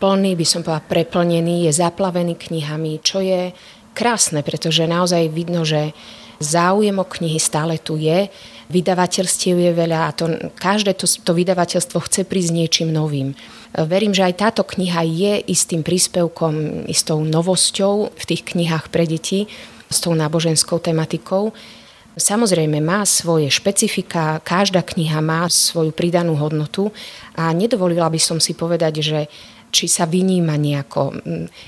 plný, 0.03 0.35
by 0.35 0.43
som 0.43 0.67
povedala 0.67 0.83
preplnený, 0.83 1.71
je 1.71 1.79
zaplavený 1.79 2.35
knihami, 2.35 2.99
čo 2.99 3.23
je 3.23 3.55
krásne, 3.95 4.43
pretože 4.43 4.83
naozaj 4.83 5.31
vidno, 5.31 5.63
že 5.63 5.95
záujem 6.43 6.99
o 6.99 7.07
knihy 7.07 7.39
stále 7.39 7.79
tu 7.79 7.95
je, 7.95 8.27
vydavateľstiev 8.67 9.55
je 9.63 9.71
veľa 9.71 9.99
a 10.03 10.11
to, 10.11 10.51
každé 10.59 10.99
to, 10.99 11.07
to 11.07 11.31
vydavateľstvo 11.31 12.03
chce 12.03 12.27
prísť 12.27 12.51
niečím 12.51 12.91
novým. 12.91 13.31
Verím, 13.71 14.11
že 14.11 14.27
aj 14.27 14.43
táto 14.43 14.67
kniha 14.67 15.07
je 15.07 15.33
istým 15.47 15.87
príspevkom, 15.87 16.83
istou 16.91 17.23
novosťou 17.23 18.11
v 18.11 18.23
tých 18.27 18.43
knihách 18.43 18.91
pre 18.91 19.07
deti 19.07 19.47
s 19.87 20.03
tou 20.03 20.11
náboženskou 20.11 20.83
tematikou. 20.83 21.55
Samozrejme 22.19 22.83
má 22.83 23.07
svoje 23.07 23.47
špecifika, 23.47 24.43
každá 24.43 24.83
kniha 24.83 25.23
má 25.23 25.47
svoju 25.47 25.95
pridanú 25.95 26.35
hodnotu 26.35 26.91
a 27.39 27.55
nedovolila 27.55 28.11
by 28.11 28.19
som 28.19 28.37
si 28.37 28.53
povedať, 28.53 28.93
že 28.99 29.19
či 29.73 29.89
sa 29.89 30.05
vyníma 30.05 30.53
nejako. 30.53 31.17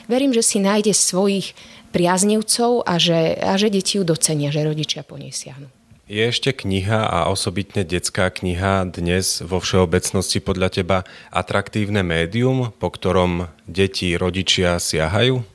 Verím, 0.06 0.32
že 0.32 0.46
si 0.46 0.62
nájde 0.62 0.94
svojich 0.94 1.58
priaznivcov 1.90 2.86
a 2.86 3.02
že, 3.02 3.34
a 3.42 3.58
že 3.58 3.74
deti 3.74 3.98
ju 3.98 4.06
docenia, 4.06 4.54
že 4.54 4.62
rodičia 4.62 5.02
po 5.02 5.18
nej 5.18 5.34
siahnu. 5.34 5.66
Je 6.06 6.22
ešte 6.22 6.54
kniha 6.54 7.02
a 7.02 7.34
osobitne 7.34 7.82
detská 7.82 8.30
kniha 8.30 8.86
dnes 8.86 9.42
vo 9.42 9.58
všeobecnosti 9.58 10.38
podľa 10.38 10.70
teba 10.70 10.98
atraktívne 11.34 12.06
médium, 12.06 12.70
po 12.78 12.94
ktorom 12.94 13.50
deti, 13.66 14.14
rodičia 14.14 14.78
siahajú? 14.78 15.55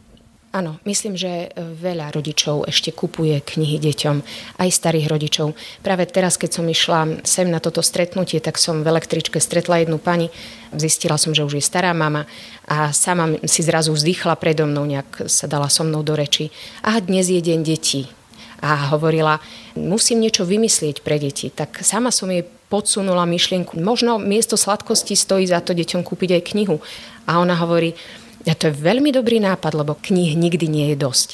Áno, 0.50 0.82
myslím, 0.82 1.14
že 1.14 1.54
veľa 1.54 2.10
rodičov 2.10 2.66
ešte 2.66 2.90
kupuje 2.90 3.38
knihy 3.38 3.78
deťom, 3.78 4.16
aj 4.58 4.68
starých 4.74 5.06
rodičov. 5.06 5.54
Práve 5.78 6.10
teraz, 6.10 6.34
keď 6.34 6.50
som 6.58 6.66
išla 6.66 7.22
sem 7.22 7.46
na 7.46 7.62
toto 7.62 7.86
stretnutie, 7.86 8.42
tak 8.42 8.58
som 8.58 8.82
v 8.82 8.90
električke 8.90 9.38
stretla 9.38 9.86
jednu 9.86 10.02
pani, 10.02 10.26
zistila 10.74 11.22
som, 11.22 11.30
že 11.30 11.46
už 11.46 11.54
je 11.54 11.62
stará 11.62 11.94
mama 11.94 12.26
a 12.66 12.90
sama 12.90 13.38
si 13.46 13.62
zrazu 13.62 13.94
vzdychla 13.94 14.34
predo 14.42 14.66
mnou, 14.66 14.90
nejak 14.90 15.30
sa 15.30 15.46
dala 15.46 15.70
so 15.70 15.86
mnou 15.86 16.02
do 16.02 16.18
reči. 16.18 16.50
A 16.82 16.98
dnes 16.98 17.30
je 17.30 17.38
deň 17.38 17.60
detí 17.62 18.10
a 18.58 18.90
hovorila, 18.90 19.38
musím 19.78 20.18
niečo 20.18 20.42
vymyslieť 20.42 21.06
pre 21.06 21.22
deti. 21.22 21.54
Tak 21.54 21.86
sama 21.86 22.10
som 22.10 22.26
jej 22.26 22.42
podsunula 22.42 23.22
myšlienku, 23.22 23.78
možno 23.78 24.18
miesto 24.18 24.58
sladkosti 24.58 25.14
stojí 25.14 25.46
za 25.46 25.62
to 25.62 25.78
deťom 25.78 26.02
kúpiť 26.02 26.42
aj 26.42 26.46
knihu. 26.50 26.82
A 27.30 27.38
ona 27.38 27.54
hovorí, 27.54 27.94
a 28.48 28.54
to 28.56 28.70
je 28.70 28.74
veľmi 28.74 29.12
dobrý 29.12 29.42
nápad, 29.42 29.72
lebo 29.76 29.98
knih 29.98 30.36
nikdy 30.36 30.66
nie 30.68 30.86
je 30.94 30.96
dosť 30.96 31.30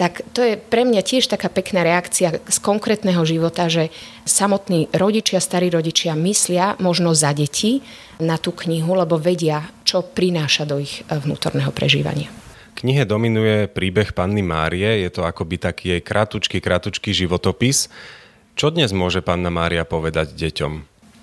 tak 0.00 0.24
to 0.32 0.40
je 0.40 0.56
pre 0.56 0.88
mňa 0.88 1.04
tiež 1.04 1.28
taká 1.28 1.52
pekná 1.52 1.84
reakcia 1.84 2.40
z 2.40 2.58
konkrétneho 2.64 3.20
života, 3.28 3.68
že 3.68 3.92
samotní 4.24 4.88
rodičia, 4.96 5.44
starí 5.44 5.68
rodičia 5.68 6.16
myslia 6.16 6.80
možno 6.80 7.12
za 7.12 7.36
deti 7.36 7.84
na 8.16 8.40
tú 8.40 8.56
knihu, 8.56 8.96
lebo 8.96 9.20
vedia, 9.20 9.68
čo 9.84 10.00
prináša 10.00 10.64
do 10.64 10.80
ich 10.80 11.04
vnútorného 11.04 11.68
prežívania 11.68 12.32
knihe 12.80 13.04
dominuje 13.04 13.68
príbeh 13.68 14.16
panny 14.16 14.40
Márie, 14.40 15.04
je 15.04 15.12
to 15.12 15.28
akoby 15.28 15.60
taký 15.60 15.92
jej 15.92 16.00
kratučký, 16.00 16.64
kratučký 16.64 17.12
životopis. 17.12 17.92
Čo 18.56 18.72
dnes 18.72 18.96
môže 18.96 19.20
panna 19.20 19.52
Mária 19.52 19.84
povedať 19.84 20.32
deťom? 20.32 20.72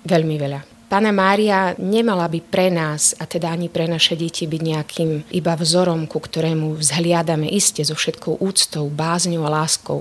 Veľmi 0.06 0.38
veľa. 0.38 0.77
Pána 0.88 1.12
Mária 1.12 1.76
nemala 1.76 2.24
by 2.32 2.40
pre 2.40 2.72
nás, 2.72 3.12
a 3.20 3.28
teda 3.28 3.52
ani 3.52 3.68
pre 3.68 3.84
naše 3.84 4.16
deti, 4.16 4.48
byť 4.48 4.62
nejakým 4.64 5.10
iba 5.36 5.52
vzorom, 5.52 6.08
ku 6.08 6.16
ktorému 6.16 6.80
vzhliadame 6.80 7.44
iste 7.44 7.84
so 7.84 7.92
všetkou 7.92 8.40
úctou, 8.40 8.88
bázňou 8.88 9.44
a 9.44 9.52
láskou, 9.52 10.00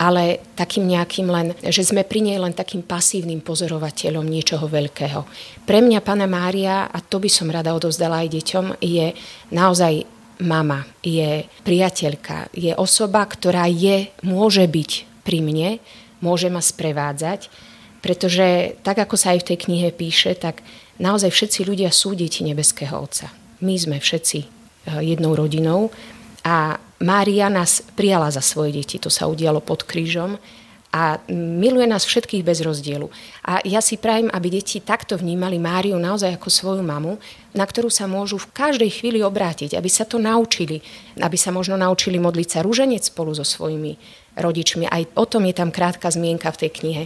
ale 0.00 0.40
takým 0.56 0.88
nejakým 0.88 1.28
len, 1.28 1.52
že 1.68 1.84
sme 1.84 2.00
pri 2.00 2.24
nej 2.24 2.40
len 2.40 2.56
takým 2.56 2.80
pasívnym 2.80 3.44
pozorovateľom 3.44 4.24
niečoho 4.24 4.64
veľkého. 4.72 5.20
Pre 5.68 5.78
mňa 5.84 6.00
Pána 6.00 6.24
Mária, 6.24 6.88
a 6.88 6.98
to 7.04 7.20
by 7.20 7.28
som 7.28 7.52
rada 7.52 7.76
odovzdala 7.76 8.24
aj 8.24 8.32
deťom, 8.32 8.66
je 8.80 9.12
naozaj 9.52 10.08
mama, 10.40 10.88
je 11.04 11.44
priateľka, 11.60 12.48
je 12.56 12.72
osoba, 12.72 13.20
ktorá 13.28 13.68
je, 13.68 14.08
môže 14.24 14.64
byť 14.64 14.90
pri 15.28 15.44
mne, 15.44 15.76
môže 16.24 16.48
ma 16.48 16.64
sprevádzať, 16.64 17.52
pretože 18.02 18.76
tak, 18.82 18.98
ako 18.98 19.14
sa 19.14 19.32
aj 19.32 19.46
v 19.46 19.48
tej 19.54 19.58
knihe 19.70 19.88
píše, 19.94 20.34
tak 20.34 20.60
naozaj 20.98 21.30
všetci 21.30 21.60
ľudia 21.64 21.88
sú 21.94 22.18
deti 22.18 22.42
nebeského 22.42 22.98
Otca. 22.98 23.30
My 23.62 23.78
sme 23.78 24.02
všetci 24.02 24.38
eh, 24.42 24.46
jednou 25.06 25.38
rodinou 25.38 25.94
a 26.42 26.76
Mária 27.02 27.50
nás 27.50 27.82
prijala 27.98 28.30
za 28.30 28.42
svoje 28.42 28.78
deti. 28.78 28.98
To 29.02 29.10
sa 29.10 29.26
udialo 29.26 29.58
pod 29.58 29.82
krížom 29.82 30.38
a 30.92 31.16
miluje 31.32 31.88
nás 31.88 32.04
všetkých 32.04 32.44
bez 32.44 32.60
rozdielu. 32.60 33.08
A 33.48 33.64
ja 33.64 33.80
si 33.80 33.96
prajem, 33.96 34.28
aby 34.28 34.60
deti 34.60 34.76
takto 34.78 35.16
vnímali 35.16 35.56
Máriu 35.56 35.96
naozaj 35.96 36.36
ako 36.36 36.48
svoju 36.52 36.82
mamu, 36.84 37.16
na 37.56 37.64
ktorú 37.64 37.88
sa 37.88 38.04
môžu 38.04 38.36
v 38.36 38.52
každej 38.52 39.00
chvíli 39.00 39.24
obrátiť, 39.24 39.72
aby 39.72 39.88
sa 39.88 40.04
to 40.04 40.20
naučili, 40.20 40.84
aby 41.16 41.34
sa 41.40 41.48
možno 41.48 41.80
naučili 41.80 42.20
modliť 42.20 42.48
sa 42.48 42.58
rúženec 42.60 43.08
spolu 43.08 43.32
so 43.32 43.42
svojimi 43.42 43.96
rodičmi. 44.36 44.84
Aj 44.84 45.02
o 45.16 45.24
tom 45.24 45.48
je 45.48 45.56
tam 45.56 45.72
krátka 45.72 46.12
zmienka 46.12 46.52
v 46.52 46.60
tej 46.60 46.70
knihe. 46.70 47.04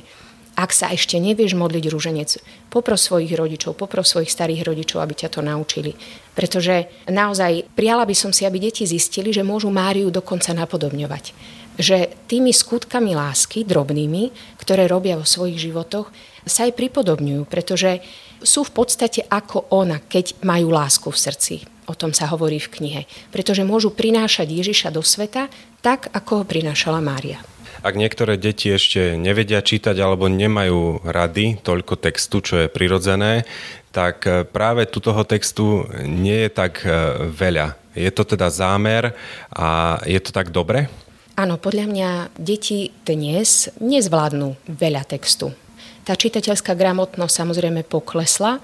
Ak 0.57 0.73
sa 0.73 0.89
ešte 0.89 1.21
nevieš 1.21 1.53
modliť 1.53 1.85
rúženec, 1.93 2.41
popros 2.73 3.05
svojich 3.05 3.37
rodičov, 3.37 3.77
popros 3.77 4.09
svojich 4.09 4.33
starých 4.33 4.65
rodičov, 4.65 5.05
aby 5.05 5.13
ťa 5.13 5.29
to 5.29 5.41
naučili. 5.45 5.93
Pretože 6.33 6.89
naozaj 7.13 7.77
prijala 7.77 8.09
by 8.09 8.17
som 8.17 8.33
si, 8.33 8.49
aby 8.49 8.57
deti 8.57 8.89
zistili, 8.89 9.37
že 9.37 9.45
môžu 9.45 9.69
Máriu 9.69 10.09
dokonca 10.09 10.57
napodobňovať 10.57 11.57
že 11.77 12.09
tými 12.25 12.57
skutkami 12.57 13.13
lásky, 13.13 13.63
drobnými, 13.69 14.33
ktoré 14.57 14.89
robia 14.89 15.21
vo 15.21 15.29
svojich 15.29 15.61
životoch, 15.61 16.09
sa 16.49 16.65
aj 16.65 16.73
pripodobňujú, 16.73 17.45
pretože 17.45 18.01
sú 18.41 18.65
v 18.65 18.73
podstate 18.73 19.21
ako 19.29 19.69
ona, 19.73 20.01
keď 20.01 20.41
majú 20.41 20.73
lásku 20.73 21.09
v 21.13 21.21
srdci. 21.21 21.55
O 21.87 21.95
tom 21.95 22.17
sa 22.17 22.27
hovorí 22.33 22.59
v 22.59 22.73
knihe. 22.73 23.03
Pretože 23.31 23.63
môžu 23.63 23.95
prinášať 23.95 24.51
Ježiša 24.51 24.89
do 24.91 25.05
sveta 25.07 25.47
tak, 25.85 26.11
ako 26.11 26.43
ho 26.43 26.45
prinášala 26.49 26.99
Mária. 26.99 27.39
Ak 27.87 27.95
niektoré 27.95 28.35
deti 28.35 28.67
ešte 28.75 29.15
nevedia 29.15 29.63
čítať 29.63 29.95
alebo 30.03 30.27
nemajú 30.27 31.07
rady 31.07 31.63
toľko 31.63 31.95
textu, 32.03 32.43
čo 32.43 32.55
je 32.59 32.67
prirodzené, 32.67 33.47
tak 33.95 34.27
e, 34.27 34.43
práve 34.43 34.91
tu 34.91 34.99
toho 34.99 35.23
textu 35.23 35.87
nie 36.03 36.35
je 36.35 36.51
tak 36.51 36.83
e, 36.83 36.91
veľa. 37.31 37.79
Je 37.95 38.11
to 38.11 38.27
teda 38.27 38.51
zámer 38.51 39.15
a 39.55 40.03
je 40.03 40.19
to 40.19 40.35
tak 40.35 40.51
dobre? 40.51 40.91
Áno, 41.39 41.63
podľa 41.63 41.87
mňa 41.87 42.11
deti 42.35 42.91
dnes 43.07 43.71
nezvládnu 43.79 44.67
veľa 44.67 45.07
textu. 45.07 45.55
Tá 46.03 46.19
čitateľská 46.19 46.75
gramotnosť 46.75 47.39
samozrejme 47.39 47.87
poklesla 47.87 48.59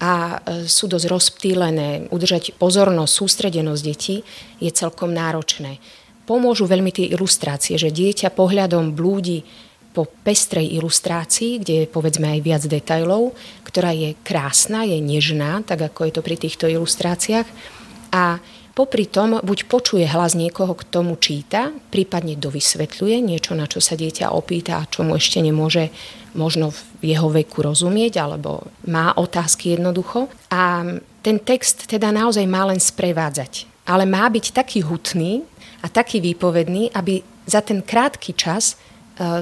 a 0.00 0.40
e, 0.40 0.64
sú 0.64 0.88
dosť 0.88 1.12
rozptýlené. 1.12 2.08
Udržať 2.08 2.56
pozornosť, 2.56 3.12
sústredenosť 3.12 3.82
detí 3.84 4.24
je 4.56 4.72
celkom 4.72 5.12
náročné. 5.12 5.84
Pomôžu 6.24 6.64
veľmi 6.64 6.90
tie 6.92 7.12
ilustrácie, 7.12 7.76
že 7.76 7.92
dieťa 7.92 8.32
pohľadom 8.32 8.96
blúdi 8.96 9.44
po 9.94 10.10
pestrej 10.26 10.74
ilustrácii, 10.74 11.62
kde 11.62 11.74
je 11.84 11.86
povedzme 11.86 12.26
aj 12.26 12.40
viac 12.42 12.62
detajlov, 12.66 13.36
ktorá 13.62 13.94
je 13.94 14.18
krásna, 14.26 14.82
je 14.82 14.98
nežná, 14.98 15.62
tak 15.62 15.86
ako 15.86 16.10
je 16.10 16.12
to 16.18 16.22
pri 16.24 16.36
týchto 16.40 16.66
ilustráciách. 16.66 17.46
A 18.10 18.42
Popri 18.74 19.06
tom 19.06 19.38
buď 19.38 19.70
počuje 19.70 20.02
hlas 20.02 20.34
niekoho, 20.34 20.74
k 20.74 20.82
tomu 20.90 21.14
číta, 21.14 21.70
prípadne 21.94 22.34
dovysvetľuje 22.34 23.22
niečo, 23.22 23.54
na 23.54 23.70
čo 23.70 23.78
sa 23.78 23.94
dieťa 23.94 24.34
opýta 24.34 24.82
a 24.82 24.88
čo 24.90 25.06
mu 25.06 25.14
ešte 25.14 25.38
nemôže 25.38 25.94
možno 26.34 26.74
v 26.98 27.14
jeho 27.14 27.30
veku 27.30 27.62
rozumieť, 27.62 28.18
alebo 28.18 28.66
má 28.90 29.14
otázky 29.14 29.78
jednoducho. 29.78 30.26
A 30.50 30.82
ten 31.22 31.38
text 31.38 31.86
teda 31.86 32.10
naozaj 32.10 32.42
má 32.50 32.66
len 32.66 32.82
sprevádzať. 32.82 33.73
Ale 33.84 34.08
má 34.08 34.24
byť 34.28 34.56
taký 34.56 34.80
hutný 34.80 35.44
a 35.84 35.86
taký 35.92 36.20
výpovedný, 36.24 36.92
aby 36.96 37.20
za 37.44 37.60
ten 37.60 37.84
krátky 37.84 38.32
čas 38.32 38.74
e, 38.74 38.74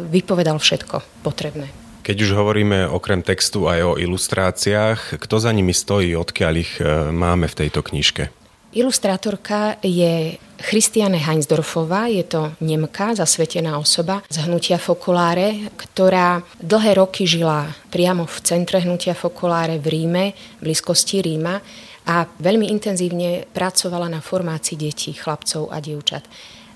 vypovedal 0.03 0.59
všetko 0.59 1.23
potrebné. 1.23 1.71
Keď 2.03 2.17
už 2.19 2.31
hovoríme 2.35 2.91
okrem 2.91 3.23
textu 3.23 3.71
aj 3.71 3.81
o 3.87 3.93
ilustráciách, 3.95 5.23
kto 5.23 5.37
za 5.39 5.55
nimi 5.55 5.71
stojí, 5.71 6.19
odkiaľ 6.19 6.55
ich 6.59 6.73
e, 6.83 7.15
máme 7.15 7.47
v 7.47 7.59
tejto 7.63 7.87
knižke? 7.87 8.35
Ilustrátorka 8.73 9.77
je 9.85 10.41
Christiane 10.65 11.21
Heinsdorfová, 11.21 12.09
je 12.09 12.25
to 12.25 12.57
Nemka, 12.65 13.13
zasvetená 13.13 13.77
osoba 13.77 14.25
z 14.33 14.49
hnutia 14.49 14.81
Fokuláre, 14.81 15.69
ktorá 15.77 16.41
dlhé 16.57 16.97
roky 16.97 17.29
žila 17.29 17.69
priamo 17.93 18.25
v 18.25 18.37
centre 18.41 18.81
hnutia 18.81 19.13
Fokuláre 19.13 19.77
v 19.77 19.87
Ríme, 19.93 20.25
v 20.33 20.73
blízkosti 20.73 21.21
Ríma 21.21 21.61
a 22.07 22.27
veľmi 22.27 22.67
intenzívne 22.67 23.47
pracovala 23.55 24.11
na 24.11 24.19
formácii 24.19 24.75
detí, 24.75 25.15
chlapcov 25.15 25.71
a 25.71 25.79
dievčat. 25.79 26.27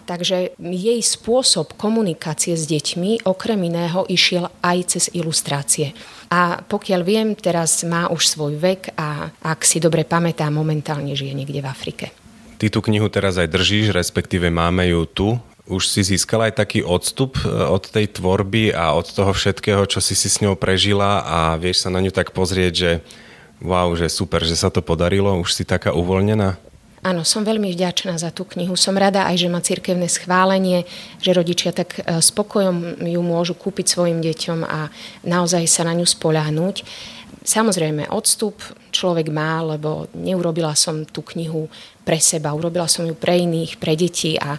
Takže 0.06 0.54
jej 0.54 1.00
spôsob 1.02 1.74
komunikácie 1.74 2.54
s 2.54 2.70
deťmi 2.70 3.26
okrem 3.26 3.58
iného 3.66 4.06
išiel 4.06 4.46
aj 4.62 4.78
cez 4.94 5.04
ilustrácie. 5.10 5.98
A 6.30 6.62
pokiaľ 6.62 7.00
viem, 7.02 7.28
teraz 7.34 7.82
má 7.82 8.06
už 8.06 8.30
svoj 8.30 8.54
vek 8.54 8.94
a 8.94 9.34
ak 9.42 9.66
si 9.66 9.82
dobre 9.82 10.06
pamätá, 10.06 10.46
momentálne 10.46 11.10
žije 11.18 11.34
niekde 11.34 11.58
v 11.58 11.66
Afrike. 11.66 12.06
Ty 12.56 12.70
tú 12.70 12.80
knihu 12.86 13.10
teraz 13.10 13.34
aj 13.36 13.50
držíš, 13.50 13.90
respektíve 13.90 14.46
máme 14.46 14.86
ju 14.94 15.02
tu. 15.10 15.28
Už 15.66 15.90
si 15.90 16.06
získala 16.06 16.46
aj 16.48 16.62
taký 16.62 16.80
odstup 16.86 17.34
e, 17.42 17.50
od 17.50 17.90
tej 17.90 18.06
tvorby 18.06 18.70
a 18.70 18.94
od 18.94 19.10
toho 19.10 19.34
všetkého, 19.34 19.82
čo 19.90 19.98
si 19.98 20.14
si 20.14 20.30
s 20.30 20.38
ňou 20.38 20.54
prežila 20.54 21.26
a 21.26 21.38
vieš 21.58 21.82
sa 21.82 21.90
na 21.90 21.98
ňu 21.98 22.14
tak 22.14 22.30
pozrieť, 22.30 22.72
že 22.72 22.90
wow, 23.60 23.88
že 23.96 24.10
super, 24.12 24.44
že 24.44 24.56
sa 24.56 24.68
to 24.68 24.84
podarilo, 24.84 25.32
už 25.40 25.52
si 25.52 25.64
taká 25.64 25.92
uvoľnená? 25.96 26.56
Áno, 27.06 27.22
som 27.22 27.46
veľmi 27.46 27.70
vďačná 27.70 28.18
za 28.18 28.34
tú 28.34 28.42
knihu. 28.50 28.74
Som 28.74 28.98
rada 28.98 29.30
aj, 29.30 29.38
že 29.38 29.52
má 29.52 29.62
cirkevné 29.62 30.10
schválenie, 30.10 30.82
že 31.22 31.30
rodičia 31.30 31.70
tak 31.70 32.02
e, 32.02 32.18
spokojom 32.18 32.98
ju 32.98 33.22
môžu 33.22 33.54
kúpiť 33.54 33.94
svojim 33.94 34.18
deťom 34.18 34.66
a 34.66 34.90
naozaj 35.22 35.70
sa 35.70 35.86
na 35.86 35.94
ňu 35.94 36.02
spoľahnúť. 36.02 36.82
Samozrejme, 37.46 38.10
odstup 38.10 38.58
človek 38.90 39.30
má, 39.30 39.62
lebo 39.62 40.10
neurobila 40.18 40.74
som 40.74 41.06
tú 41.06 41.22
knihu 41.30 41.70
pre 42.02 42.18
seba, 42.18 42.50
urobila 42.58 42.90
som 42.90 43.06
ju 43.06 43.14
pre 43.14 43.38
iných, 43.38 43.78
pre 43.78 43.94
deti 43.94 44.34
a 44.34 44.58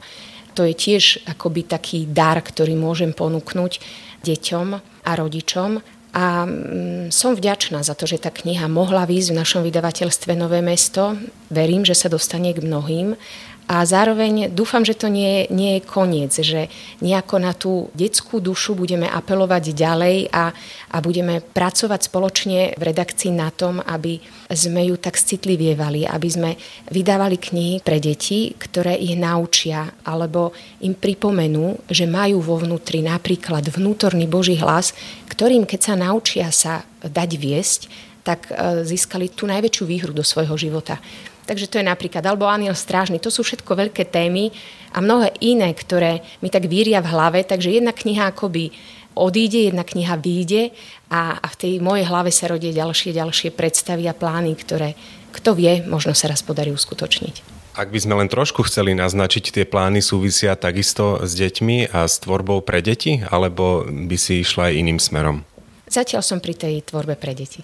to 0.56 0.64
je 0.64 0.72
tiež 0.72 1.28
akoby 1.28 1.68
taký 1.68 2.08
dar, 2.08 2.40
ktorý 2.40 2.80
môžem 2.80 3.12
ponúknuť 3.12 3.84
deťom 4.24 4.68
a 5.04 5.12
rodičom 5.20 5.84
a 6.16 6.48
mm, 6.48 7.12
som 7.12 7.36
vďačná 7.36 7.84
za 7.84 7.94
to, 7.94 8.08
že 8.08 8.24
tá 8.24 8.32
kniha 8.32 8.68
mohla 8.72 9.04
výjsť 9.04 9.30
v 9.32 9.40
našom 9.40 9.62
vydavateľstve 9.68 10.32
Nové 10.40 10.64
mesto. 10.64 11.20
Verím, 11.52 11.84
že 11.84 11.96
sa 11.96 12.08
dostane 12.08 12.56
k 12.56 12.64
mnohým 12.64 13.20
a 13.68 13.84
zároveň 13.84 14.48
dúfam, 14.48 14.88
že 14.88 14.96
to 14.96 15.12
nie, 15.12 15.44
nie 15.52 15.76
je 15.78 15.82
koniec, 15.84 16.32
že 16.32 16.72
nejako 17.04 17.36
na 17.36 17.52
tú 17.52 17.92
detskú 17.92 18.40
dušu 18.40 18.80
budeme 18.80 19.12
apelovať 19.12 19.76
ďalej 19.76 20.32
a, 20.32 20.56
a 20.88 20.98
budeme 21.04 21.44
pracovať 21.44 22.08
spoločne 22.08 22.80
v 22.80 22.82
redakcii 22.82 23.36
na 23.36 23.52
tom, 23.52 23.84
aby 23.84 24.24
sme 24.56 24.88
ju 24.88 24.96
tak 24.96 25.20
citlivievali, 25.20 26.08
aby 26.08 26.30
sme 26.32 26.52
vydávali 26.88 27.36
knihy 27.36 27.84
pre 27.84 28.00
deti, 28.00 28.56
ktoré 28.56 28.96
ich 28.96 29.20
naučia 29.20 30.00
alebo 30.08 30.56
im 30.80 30.96
pripomenú, 30.96 31.92
že 31.92 32.08
majú 32.08 32.40
vo 32.40 32.64
vnútri 32.64 33.04
napríklad 33.04 33.68
vnútorný 33.68 34.32
Boží 34.32 34.56
hlas, 34.56 34.96
ktorým 35.38 35.70
keď 35.70 35.80
sa 35.80 35.94
naučia 35.94 36.50
sa 36.50 36.82
dať 37.06 37.30
viesť, 37.38 37.82
tak 38.26 38.50
e, 38.50 38.82
získali 38.82 39.30
tú 39.30 39.46
najväčšiu 39.46 39.86
výhru 39.86 40.10
do 40.10 40.26
svojho 40.26 40.58
života. 40.58 40.98
Takže 41.46 41.70
to 41.70 41.80
je 41.80 41.86
napríklad, 41.86 42.26
alebo 42.26 42.50
aniel 42.50 42.76
strážny, 42.76 43.22
to 43.22 43.30
sú 43.30 43.46
všetko 43.46 43.72
veľké 43.72 44.10
témy 44.10 44.52
a 44.92 45.00
mnohé 45.00 45.32
iné, 45.40 45.72
ktoré 45.72 46.26
mi 46.42 46.50
tak 46.50 46.66
víria 46.68 47.00
v 47.00 47.14
hlave, 47.14 47.40
takže 47.46 47.78
jedna 47.78 47.94
kniha 47.94 48.34
akoby 48.34 48.74
odíde, 49.16 49.72
jedna 49.72 49.88
kniha 49.88 50.18
vyjde 50.20 50.76
a, 51.08 51.40
a 51.40 51.48
v 51.48 51.56
tej 51.56 51.74
mojej 51.80 52.04
hlave 52.10 52.34
sa 52.34 52.52
rodie 52.52 52.76
ďalšie, 52.76 53.16
ďalšie 53.16 53.56
predstavy 53.56 54.10
a 54.10 54.18
plány, 54.18 54.58
ktoré, 54.60 54.98
kto 55.32 55.56
vie, 55.56 55.86
možno 55.88 56.12
sa 56.12 56.28
raz 56.28 56.44
podarí 56.44 56.74
uskutočniť. 56.76 57.57
Ak 57.78 57.94
by 57.94 58.00
sme 58.02 58.18
len 58.18 58.26
trošku 58.26 58.66
chceli 58.66 58.98
naznačiť, 58.98 59.54
tie 59.54 59.66
plány 59.70 60.02
súvisia 60.02 60.58
takisto 60.58 61.22
s 61.22 61.38
deťmi 61.38 61.94
a 61.94 62.10
s 62.10 62.18
tvorbou 62.18 62.66
pre 62.66 62.82
deti, 62.82 63.22
alebo 63.22 63.86
by 63.86 64.18
si 64.18 64.42
išla 64.42 64.74
aj 64.74 64.82
iným 64.82 64.98
smerom? 64.98 65.46
Zatiaľ 65.86 66.26
som 66.26 66.42
pri 66.42 66.58
tej 66.58 66.82
tvorbe 66.82 67.14
pre 67.14 67.38
deti. 67.38 67.62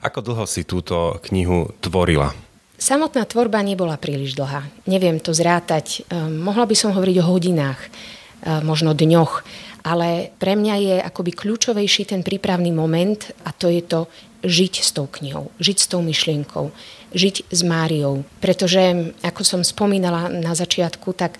Ako 0.00 0.24
dlho 0.24 0.48
si 0.48 0.64
túto 0.64 1.20
knihu 1.28 1.68
tvorila? 1.84 2.32
Samotná 2.80 3.28
tvorba 3.28 3.60
nebola 3.60 4.00
príliš 4.00 4.32
dlhá. 4.40 4.64
Neviem 4.88 5.20
to 5.20 5.36
zrátať. 5.36 6.00
Ehm, 6.08 6.40
mohla 6.40 6.64
by 6.64 6.72
som 6.72 6.96
hovoriť 6.96 7.16
o 7.20 7.28
hodinách, 7.28 7.78
ehm, 7.78 8.64
možno 8.64 8.96
dňoch, 8.96 9.44
ale 9.84 10.32
pre 10.40 10.56
mňa 10.56 10.74
je 10.80 10.96
akoby 11.04 11.36
kľúčovejší 11.36 12.08
ten 12.08 12.24
prípravný 12.24 12.72
moment 12.72 13.20
a 13.44 13.52
to 13.52 13.68
je 13.68 13.84
to 13.84 14.08
žiť 14.48 14.74
s 14.80 14.90
tou 14.96 15.06
knihou, 15.06 15.52
žiť 15.60 15.76
s 15.76 15.86
tou 15.92 16.00
myšlienkou, 16.00 16.72
žiť 17.14 17.48
s 17.48 17.60
Máriou. 17.64 18.24
Pretože, 18.42 19.14
ako 19.24 19.42
som 19.44 19.60
spomínala 19.62 20.28
na 20.32 20.52
začiatku, 20.52 21.12
tak 21.16 21.38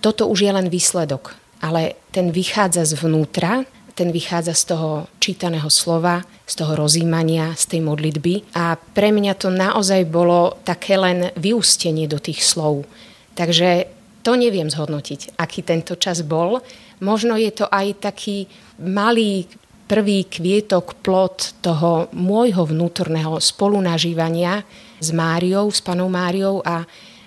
toto 0.00 0.26
už 0.26 0.48
je 0.48 0.52
len 0.52 0.72
výsledok, 0.72 1.36
ale 1.60 2.00
ten 2.10 2.32
vychádza 2.32 2.88
zvnútra, 2.88 3.68
ten 3.92 4.16
vychádza 4.16 4.56
z 4.56 4.64
toho 4.72 4.90
čítaného 5.20 5.68
slova, 5.68 6.24
z 6.48 6.54
toho 6.56 6.72
rozímania, 6.72 7.52
z 7.52 7.76
tej 7.76 7.80
modlitby. 7.84 8.56
A 8.56 8.80
pre 8.80 9.12
mňa 9.12 9.36
to 9.36 9.52
naozaj 9.52 10.08
bolo 10.08 10.56
také 10.64 10.96
len 10.96 11.28
vyústenie 11.36 12.08
do 12.08 12.16
tých 12.16 12.40
slov. 12.40 12.88
Takže 13.36 13.84
to 14.24 14.36
neviem 14.40 14.72
zhodnotiť, 14.72 15.36
aký 15.36 15.60
tento 15.60 16.00
čas 16.00 16.24
bol. 16.24 16.64
Možno 17.04 17.36
je 17.36 17.52
to 17.52 17.68
aj 17.68 18.08
taký 18.08 18.48
malý 18.80 19.44
prvý 19.84 20.24
kvietok, 20.28 21.02
plot 21.02 21.60
toho 21.60 22.06
môjho 22.14 22.62
vnútorného 22.62 23.42
spolunažívania 23.42 24.62
s 25.00 25.10
Máriou, 25.10 25.72
s 25.72 25.80
panou 25.80 26.06
Máriou 26.12 26.60
a 26.62 26.84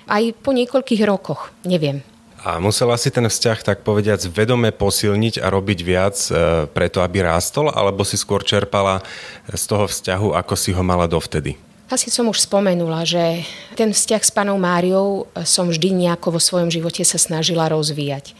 aj 0.07 0.37
po 0.39 0.53
niekoľkých 0.53 1.01
rokoch, 1.03 1.51
neviem. 1.65 2.05
A 2.43 2.59
musela 2.59 2.99
si 2.99 3.07
ten 3.07 3.23
vzťah, 3.23 3.59
tak 3.63 3.87
povediac, 3.87 4.19
vedome 4.27 4.75
posilniť 4.75 5.39
a 5.39 5.47
robiť 5.47 5.79
viac 5.79 6.15
e, 6.27 6.31
preto, 6.67 6.99
aby 6.99 7.23
rástol, 7.23 7.71
alebo 7.71 8.03
si 8.03 8.19
skôr 8.19 8.43
čerpala 8.43 8.99
z 9.47 9.63
toho 9.63 9.87
vzťahu, 9.87 10.35
ako 10.35 10.53
si 10.59 10.75
ho 10.75 10.83
mala 10.83 11.07
dovtedy? 11.07 11.55
Asi 11.87 12.11
som 12.11 12.27
už 12.27 12.43
spomenula, 12.43 13.07
že 13.07 13.47
ten 13.79 13.95
vzťah 13.95 14.23
s 14.27 14.31
panou 14.35 14.59
Máriou 14.59 15.31
som 15.47 15.71
vždy 15.71 15.95
nejako 15.95 16.35
vo 16.35 16.41
svojom 16.43 16.67
živote 16.67 17.07
sa 17.07 17.15
snažila 17.15 17.71
rozvíjať. 17.71 18.35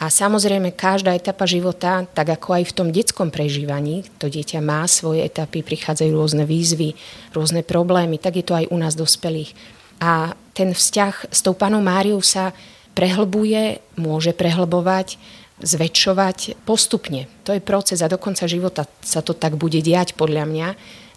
A 0.00 0.10
samozrejme, 0.10 0.74
každá 0.74 1.14
etapa 1.14 1.46
života, 1.46 2.06
tak 2.10 2.34
ako 2.34 2.58
aj 2.58 2.64
v 2.68 2.76
tom 2.76 2.88
detskom 2.90 3.28
prežívaní, 3.30 4.02
to 4.18 4.26
dieťa 4.26 4.58
má 4.58 4.82
svoje 4.90 5.22
etapy, 5.22 5.62
prichádzajú 5.62 6.10
rôzne 6.10 6.44
výzvy, 6.48 6.98
rôzne 7.30 7.62
problémy, 7.62 8.18
tak 8.18 8.40
je 8.40 8.44
to 8.44 8.58
aj 8.58 8.66
u 8.72 8.76
nás 8.80 8.98
dospelých. 8.98 9.54
A 10.02 10.34
ten 10.52 10.74
vzťah 10.74 11.30
s 11.30 11.40
tou 11.46 11.54
panou 11.54 11.78
Máriou 11.78 12.18
sa 12.18 12.50
prehlbuje, 12.98 13.78
môže 13.94 14.34
prehlbovať, 14.34 15.16
zväčšovať 15.62 16.66
postupne. 16.66 17.30
To 17.46 17.54
je 17.54 17.62
proces 17.62 18.02
a 18.02 18.10
do 18.10 18.18
konca 18.18 18.50
života 18.50 18.90
sa 19.00 19.22
to 19.22 19.32
tak 19.32 19.54
bude 19.54 19.78
diať 19.78 20.18
podľa 20.18 20.44
mňa. 20.50 20.68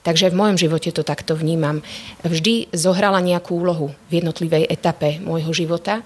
Takže 0.06 0.30
v 0.30 0.38
mojom 0.38 0.58
živote 0.62 0.94
to 0.94 1.02
takto 1.02 1.34
vnímam. 1.34 1.82
Vždy 2.22 2.70
zohrala 2.70 3.26
nejakú 3.26 3.58
úlohu 3.58 3.90
v 4.14 4.22
jednotlivej 4.22 4.70
etape 4.70 5.18
môjho 5.18 5.50
života 5.50 6.06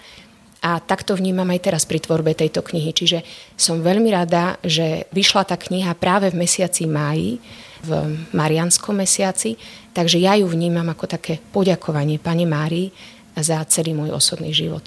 a 0.59 0.83
takto 0.83 1.15
vnímam 1.15 1.47
aj 1.47 1.71
teraz 1.71 1.83
pri 1.87 2.03
tvorbe 2.03 2.35
tejto 2.35 2.59
knihy. 2.59 2.91
Čiže 2.91 3.23
som 3.55 3.79
veľmi 3.79 4.11
rada, 4.11 4.59
že 4.59 5.07
vyšla 5.15 5.47
tá 5.47 5.55
kniha 5.55 5.95
práve 5.95 6.29
v 6.29 6.39
mesiaci 6.43 6.83
máji, 6.83 7.39
v 7.79 8.19
Marianskom 8.35 8.99
mesiaci, 8.99 9.55
takže 9.95 10.19
ja 10.19 10.35
ju 10.35 10.51
vnímam 10.51 10.83
ako 10.91 11.07
také 11.07 11.39
poďakovanie 11.55 12.19
Pane 12.19 12.43
Márii 12.43 12.91
za 13.39 13.63
celý 13.71 13.95
môj 13.95 14.11
osobný 14.11 14.51
život. 14.51 14.83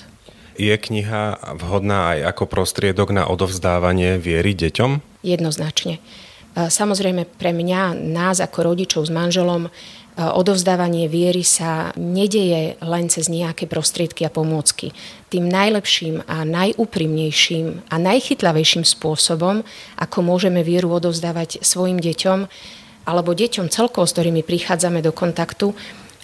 Je 0.61 0.76
kniha 0.76 1.56
vhodná 1.56 2.12
aj 2.12 2.37
ako 2.37 2.44
prostriedok 2.44 3.16
na 3.16 3.24
odovzdávanie 3.24 4.20
viery 4.20 4.52
deťom? 4.52 5.24
Jednoznačne. 5.24 6.04
Samozrejme 6.52 7.24
pre 7.40 7.56
mňa, 7.56 7.96
nás 7.96 8.44
ako 8.44 8.76
rodičov 8.76 9.08
s 9.08 9.11
manželom, 9.14 9.72
odovzdávanie 10.16 11.09
viery 11.09 11.40
sa 11.40 11.96
nedeje 11.96 12.77
len 12.85 13.09
cez 13.09 13.33
nejaké 13.33 13.64
prostriedky 13.64 14.29
a 14.29 14.35
pomôcky. 14.35 14.92
Tým 15.33 15.48
najlepším 15.48 16.29
a 16.29 16.44
najúprimnejším 16.44 17.88
a 17.88 17.96
najchytlavejším 17.96 18.85
spôsobom, 18.85 19.64
ako 19.96 20.18
môžeme 20.20 20.61
vieru 20.61 20.92
odovzdávať 20.92 21.64
svojim 21.64 21.96
deťom 21.96 22.44
alebo 23.09 23.33
deťom 23.33 23.72
celkovo, 23.72 24.05
s 24.05 24.14
ktorými 24.14 24.44
prichádzame 24.44 25.01
do 25.01 25.11
kontaktu, 25.16 25.72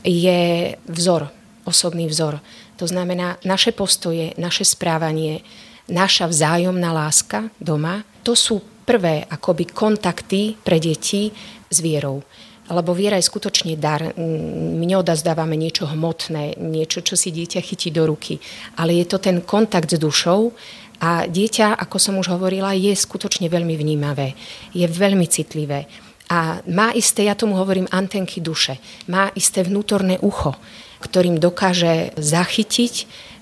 je 0.04 0.76
vzor, 0.86 1.32
osobný 1.66 2.06
vzor. 2.06 2.38
To 2.78 2.86
znamená, 2.86 3.40
naše 3.42 3.74
postoje, 3.74 4.36
naše 4.38 4.62
správanie, 4.62 5.42
naša 5.90 6.30
vzájomná 6.30 6.94
láska 6.94 7.50
doma, 7.58 8.06
to 8.22 8.38
sú 8.38 8.62
prvé 8.86 9.26
akoby 9.26 9.68
kontakty 9.68 10.54
pre 10.60 10.78
deti 10.78 11.34
s 11.66 11.78
vierou. 11.82 12.22
Lebo 12.68 12.92
viera 12.92 13.16
je 13.16 13.28
skutočne 13.28 13.74
dar. 13.80 14.12
My 14.16 14.84
neodazdávame 14.84 15.56
niečo 15.56 15.88
hmotné, 15.88 16.60
niečo, 16.60 17.00
čo 17.00 17.16
si 17.16 17.32
dieťa 17.32 17.60
chytí 17.64 17.88
do 17.88 18.04
ruky, 18.04 18.36
ale 18.76 18.96
je 19.00 19.06
to 19.08 19.18
ten 19.18 19.40
kontakt 19.40 19.88
s 19.88 19.98
dušou 19.98 20.52
a 20.98 21.24
dieťa, 21.30 21.78
ako 21.78 21.96
som 21.96 22.18
už 22.18 22.34
hovorila, 22.34 22.74
je 22.74 22.90
skutočne 22.90 23.46
veľmi 23.46 23.78
vnímavé, 23.78 24.34
je 24.74 24.84
veľmi 24.84 25.26
citlivé. 25.30 25.86
A 26.28 26.60
má 26.68 26.92
isté, 26.92 27.24
ja 27.24 27.32
tomu 27.32 27.56
hovorím, 27.56 27.88
antenky 27.88 28.44
duše, 28.44 28.76
má 29.08 29.32
isté 29.32 29.64
vnútorné 29.64 30.20
ucho, 30.20 30.52
ktorým 31.00 31.40
dokáže 31.40 32.12
zachytiť 32.20 32.94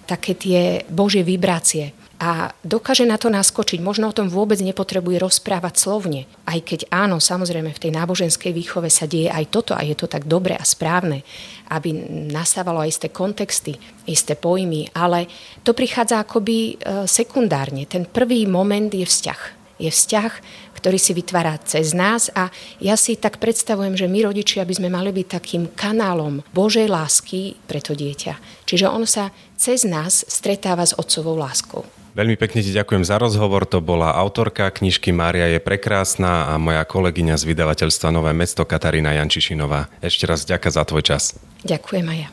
také 0.06 0.38
tie 0.38 0.86
Božie 0.86 1.26
vibrácie 1.26 1.95
a 2.16 2.56
dokáže 2.64 3.04
na 3.04 3.20
to 3.20 3.28
naskočiť. 3.28 3.84
Možno 3.84 4.08
o 4.08 4.16
tom 4.16 4.32
vôbec 4.32 4.56
nepotrebuje 4.64 5.20
rozprávať 5.20 5.74
slovne. 5.76 6.24
Aj 6.48 6.56
keď 6.56 6.88
áno, 6.88 7.20
samozrejme 7.20 7.76
v 7.76 7.82
tej 7.82 7.92
náboženskej 7.92 8.56
výchove 8.56 8.88
sa 8.88 9.04
deje 9.04 9.28
aj 9.28 9.52
toto 9.52 9.76
a 9.76 9.84
je 9.84 9.92
to 9.92 10.08
tak 10.08 10.24
dobre 10.24 10.56
a 10.56 10.64
správne, 10.64 11.20
aby 11.68 11.92
nastávalo 12.32 12.80
aj 12.80 12.96
isté 12.96 13.08
kontexty, 13.12 13.76
isté 14.08 14.32
pojmy, 14.32 14.88
ale 14.96 15.28
to 15.60 15.76
prichádza 15.76 16.24
akoby 16.24 16.56
e, 16.56 17.04
sekundárne. 17.04 17.84
Ten 17.84 18.08
prvý 18.08 18.48
moment 18.48 18.88
je 18.88 19.04
vzťah. 19.04 19.40
Je 19.76 19.92
vzťah, 19.92 20.32
ktorý 20.72 20.96
si 20.96 21.12
vytvára 21.12 21.60
cez 21.68 21.92
nás 21.92 22.32
a 22.32 22.48
ja 22.80 22.96
si 22.96 23.20
tak 23.20 23.36
predstavujem, 23.36 23.92
že 23.92 24.08
my 24.08 24.24
rodičia 24.24 24.64
by 24.64 24.72
sme 24.72 24.88
mali 24.88 25.12
byť 25.12 25.26
takým 25.28 25.68
kanálom 25.76 26.40
Božej 26.56 26.88
lásky 26.88 27.60
pre 27.68 27.84
to 27.84 27.92
dieťa. 27.92 28.64
Čiže 28.64 28.88
on 28.88 29.04
sa 29.04 29.28
cez 29.60 29.84
nás 29.84 30.24
stretáva 30.24 30.88
s 30.88 30.96
otcovou 30.96 31.36
láskou. 31.36 31.84
Veľmi 32.16 32.40
pekne 32.40 32.64
ti 32.64 32.72
ďakujem 32.72 33.04
za 33.04 33.20
rozhovor. 33.20 33.68
To 33.68 33.84
bola 33.84 34.16
autorka 34.16 34.72
knižky 34.72 35.12
Mária 35.12 35.52
je 35.52 35.60
prekrásna 35.60 36.48
a 36.48 36.56
moja 36.56 36.80
kolegyňa 36.80 37.36
z 37.36 37.52
vydavateľstva 37.52 38.08
Nové 38.08 38.32
mesto 38.32 38.64
Katarína 38.64 39.12
Jančišinová. 39.20 39.92
Ešte 40.00 40.24
raz 40.24 40.48
ďakujem 40.48 40.72
za 40.72 40.82
tvoj 40.88 41.04
čas. 41.04 41.36
Ďakujem 41.68 42.08
aj 42.08 42.18
ja. 42.24 42.28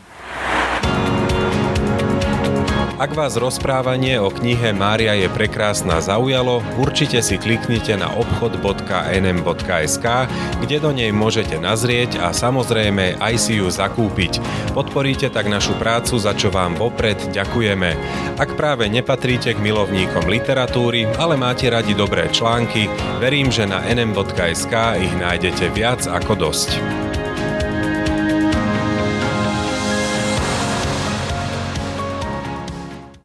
Ak 3.02 3.18
vás 3.18 3.34
rozprávanie 3.34 4.22
o 4.22 4.30
knihe 4.30 4.70
Mária 4.70 5.18
je 5.18 5.26
prekrásna 5.26 5.98
zaujalo, 5.98 6.62
určite 6.78 7.26
si 7.26 7.42
kliknite 7.42 7.98
na 7.98 8.14
obchod.nm.sk, 8.14 10.06
kde 10.62 10.78
do 10.78 10.94
nej 10.94 11.10
môžete 11.10 11.58
nazrieť 11.58 12.22
a 12.22 12.30
samozrejme 12.30 13.18
aj 13.18 13.34
si 13.42 13.58
ju 13.58 13.66
zakúpiť. 13.66 14.38
Podporíte 14.78 15.34
tak 15.34 15.50
našu 15.50 15.74
prácu, 15.82 16.22
za 16.22 16.38
čo 16.38 16.54
vám 16.54 16.78
vopred 16.78 17.18
ďakujeme. 17.34 17.98
Ak 18.38 18.54
práve 18.54 18.86
nepatríte 18.94 19.58
k 19.58 19.64
milovníkom 19.64 20.30
literatúry, 20.30 21.10
ale 21.18 21.34
máte 21.34 21.74
radi 21.74 21.98
dobré 21.98 22.30
články, 22.30 22.86
verím, 23.18 23.50
že 23.50 23.66
na 23.66 23.82
nm.sk 23.90 25.02
ich 25.02 25.14
nájdete 25.18 25.66
viac 25.74 26.06
ako 26.06 26.38
dosť. 26.38 27.03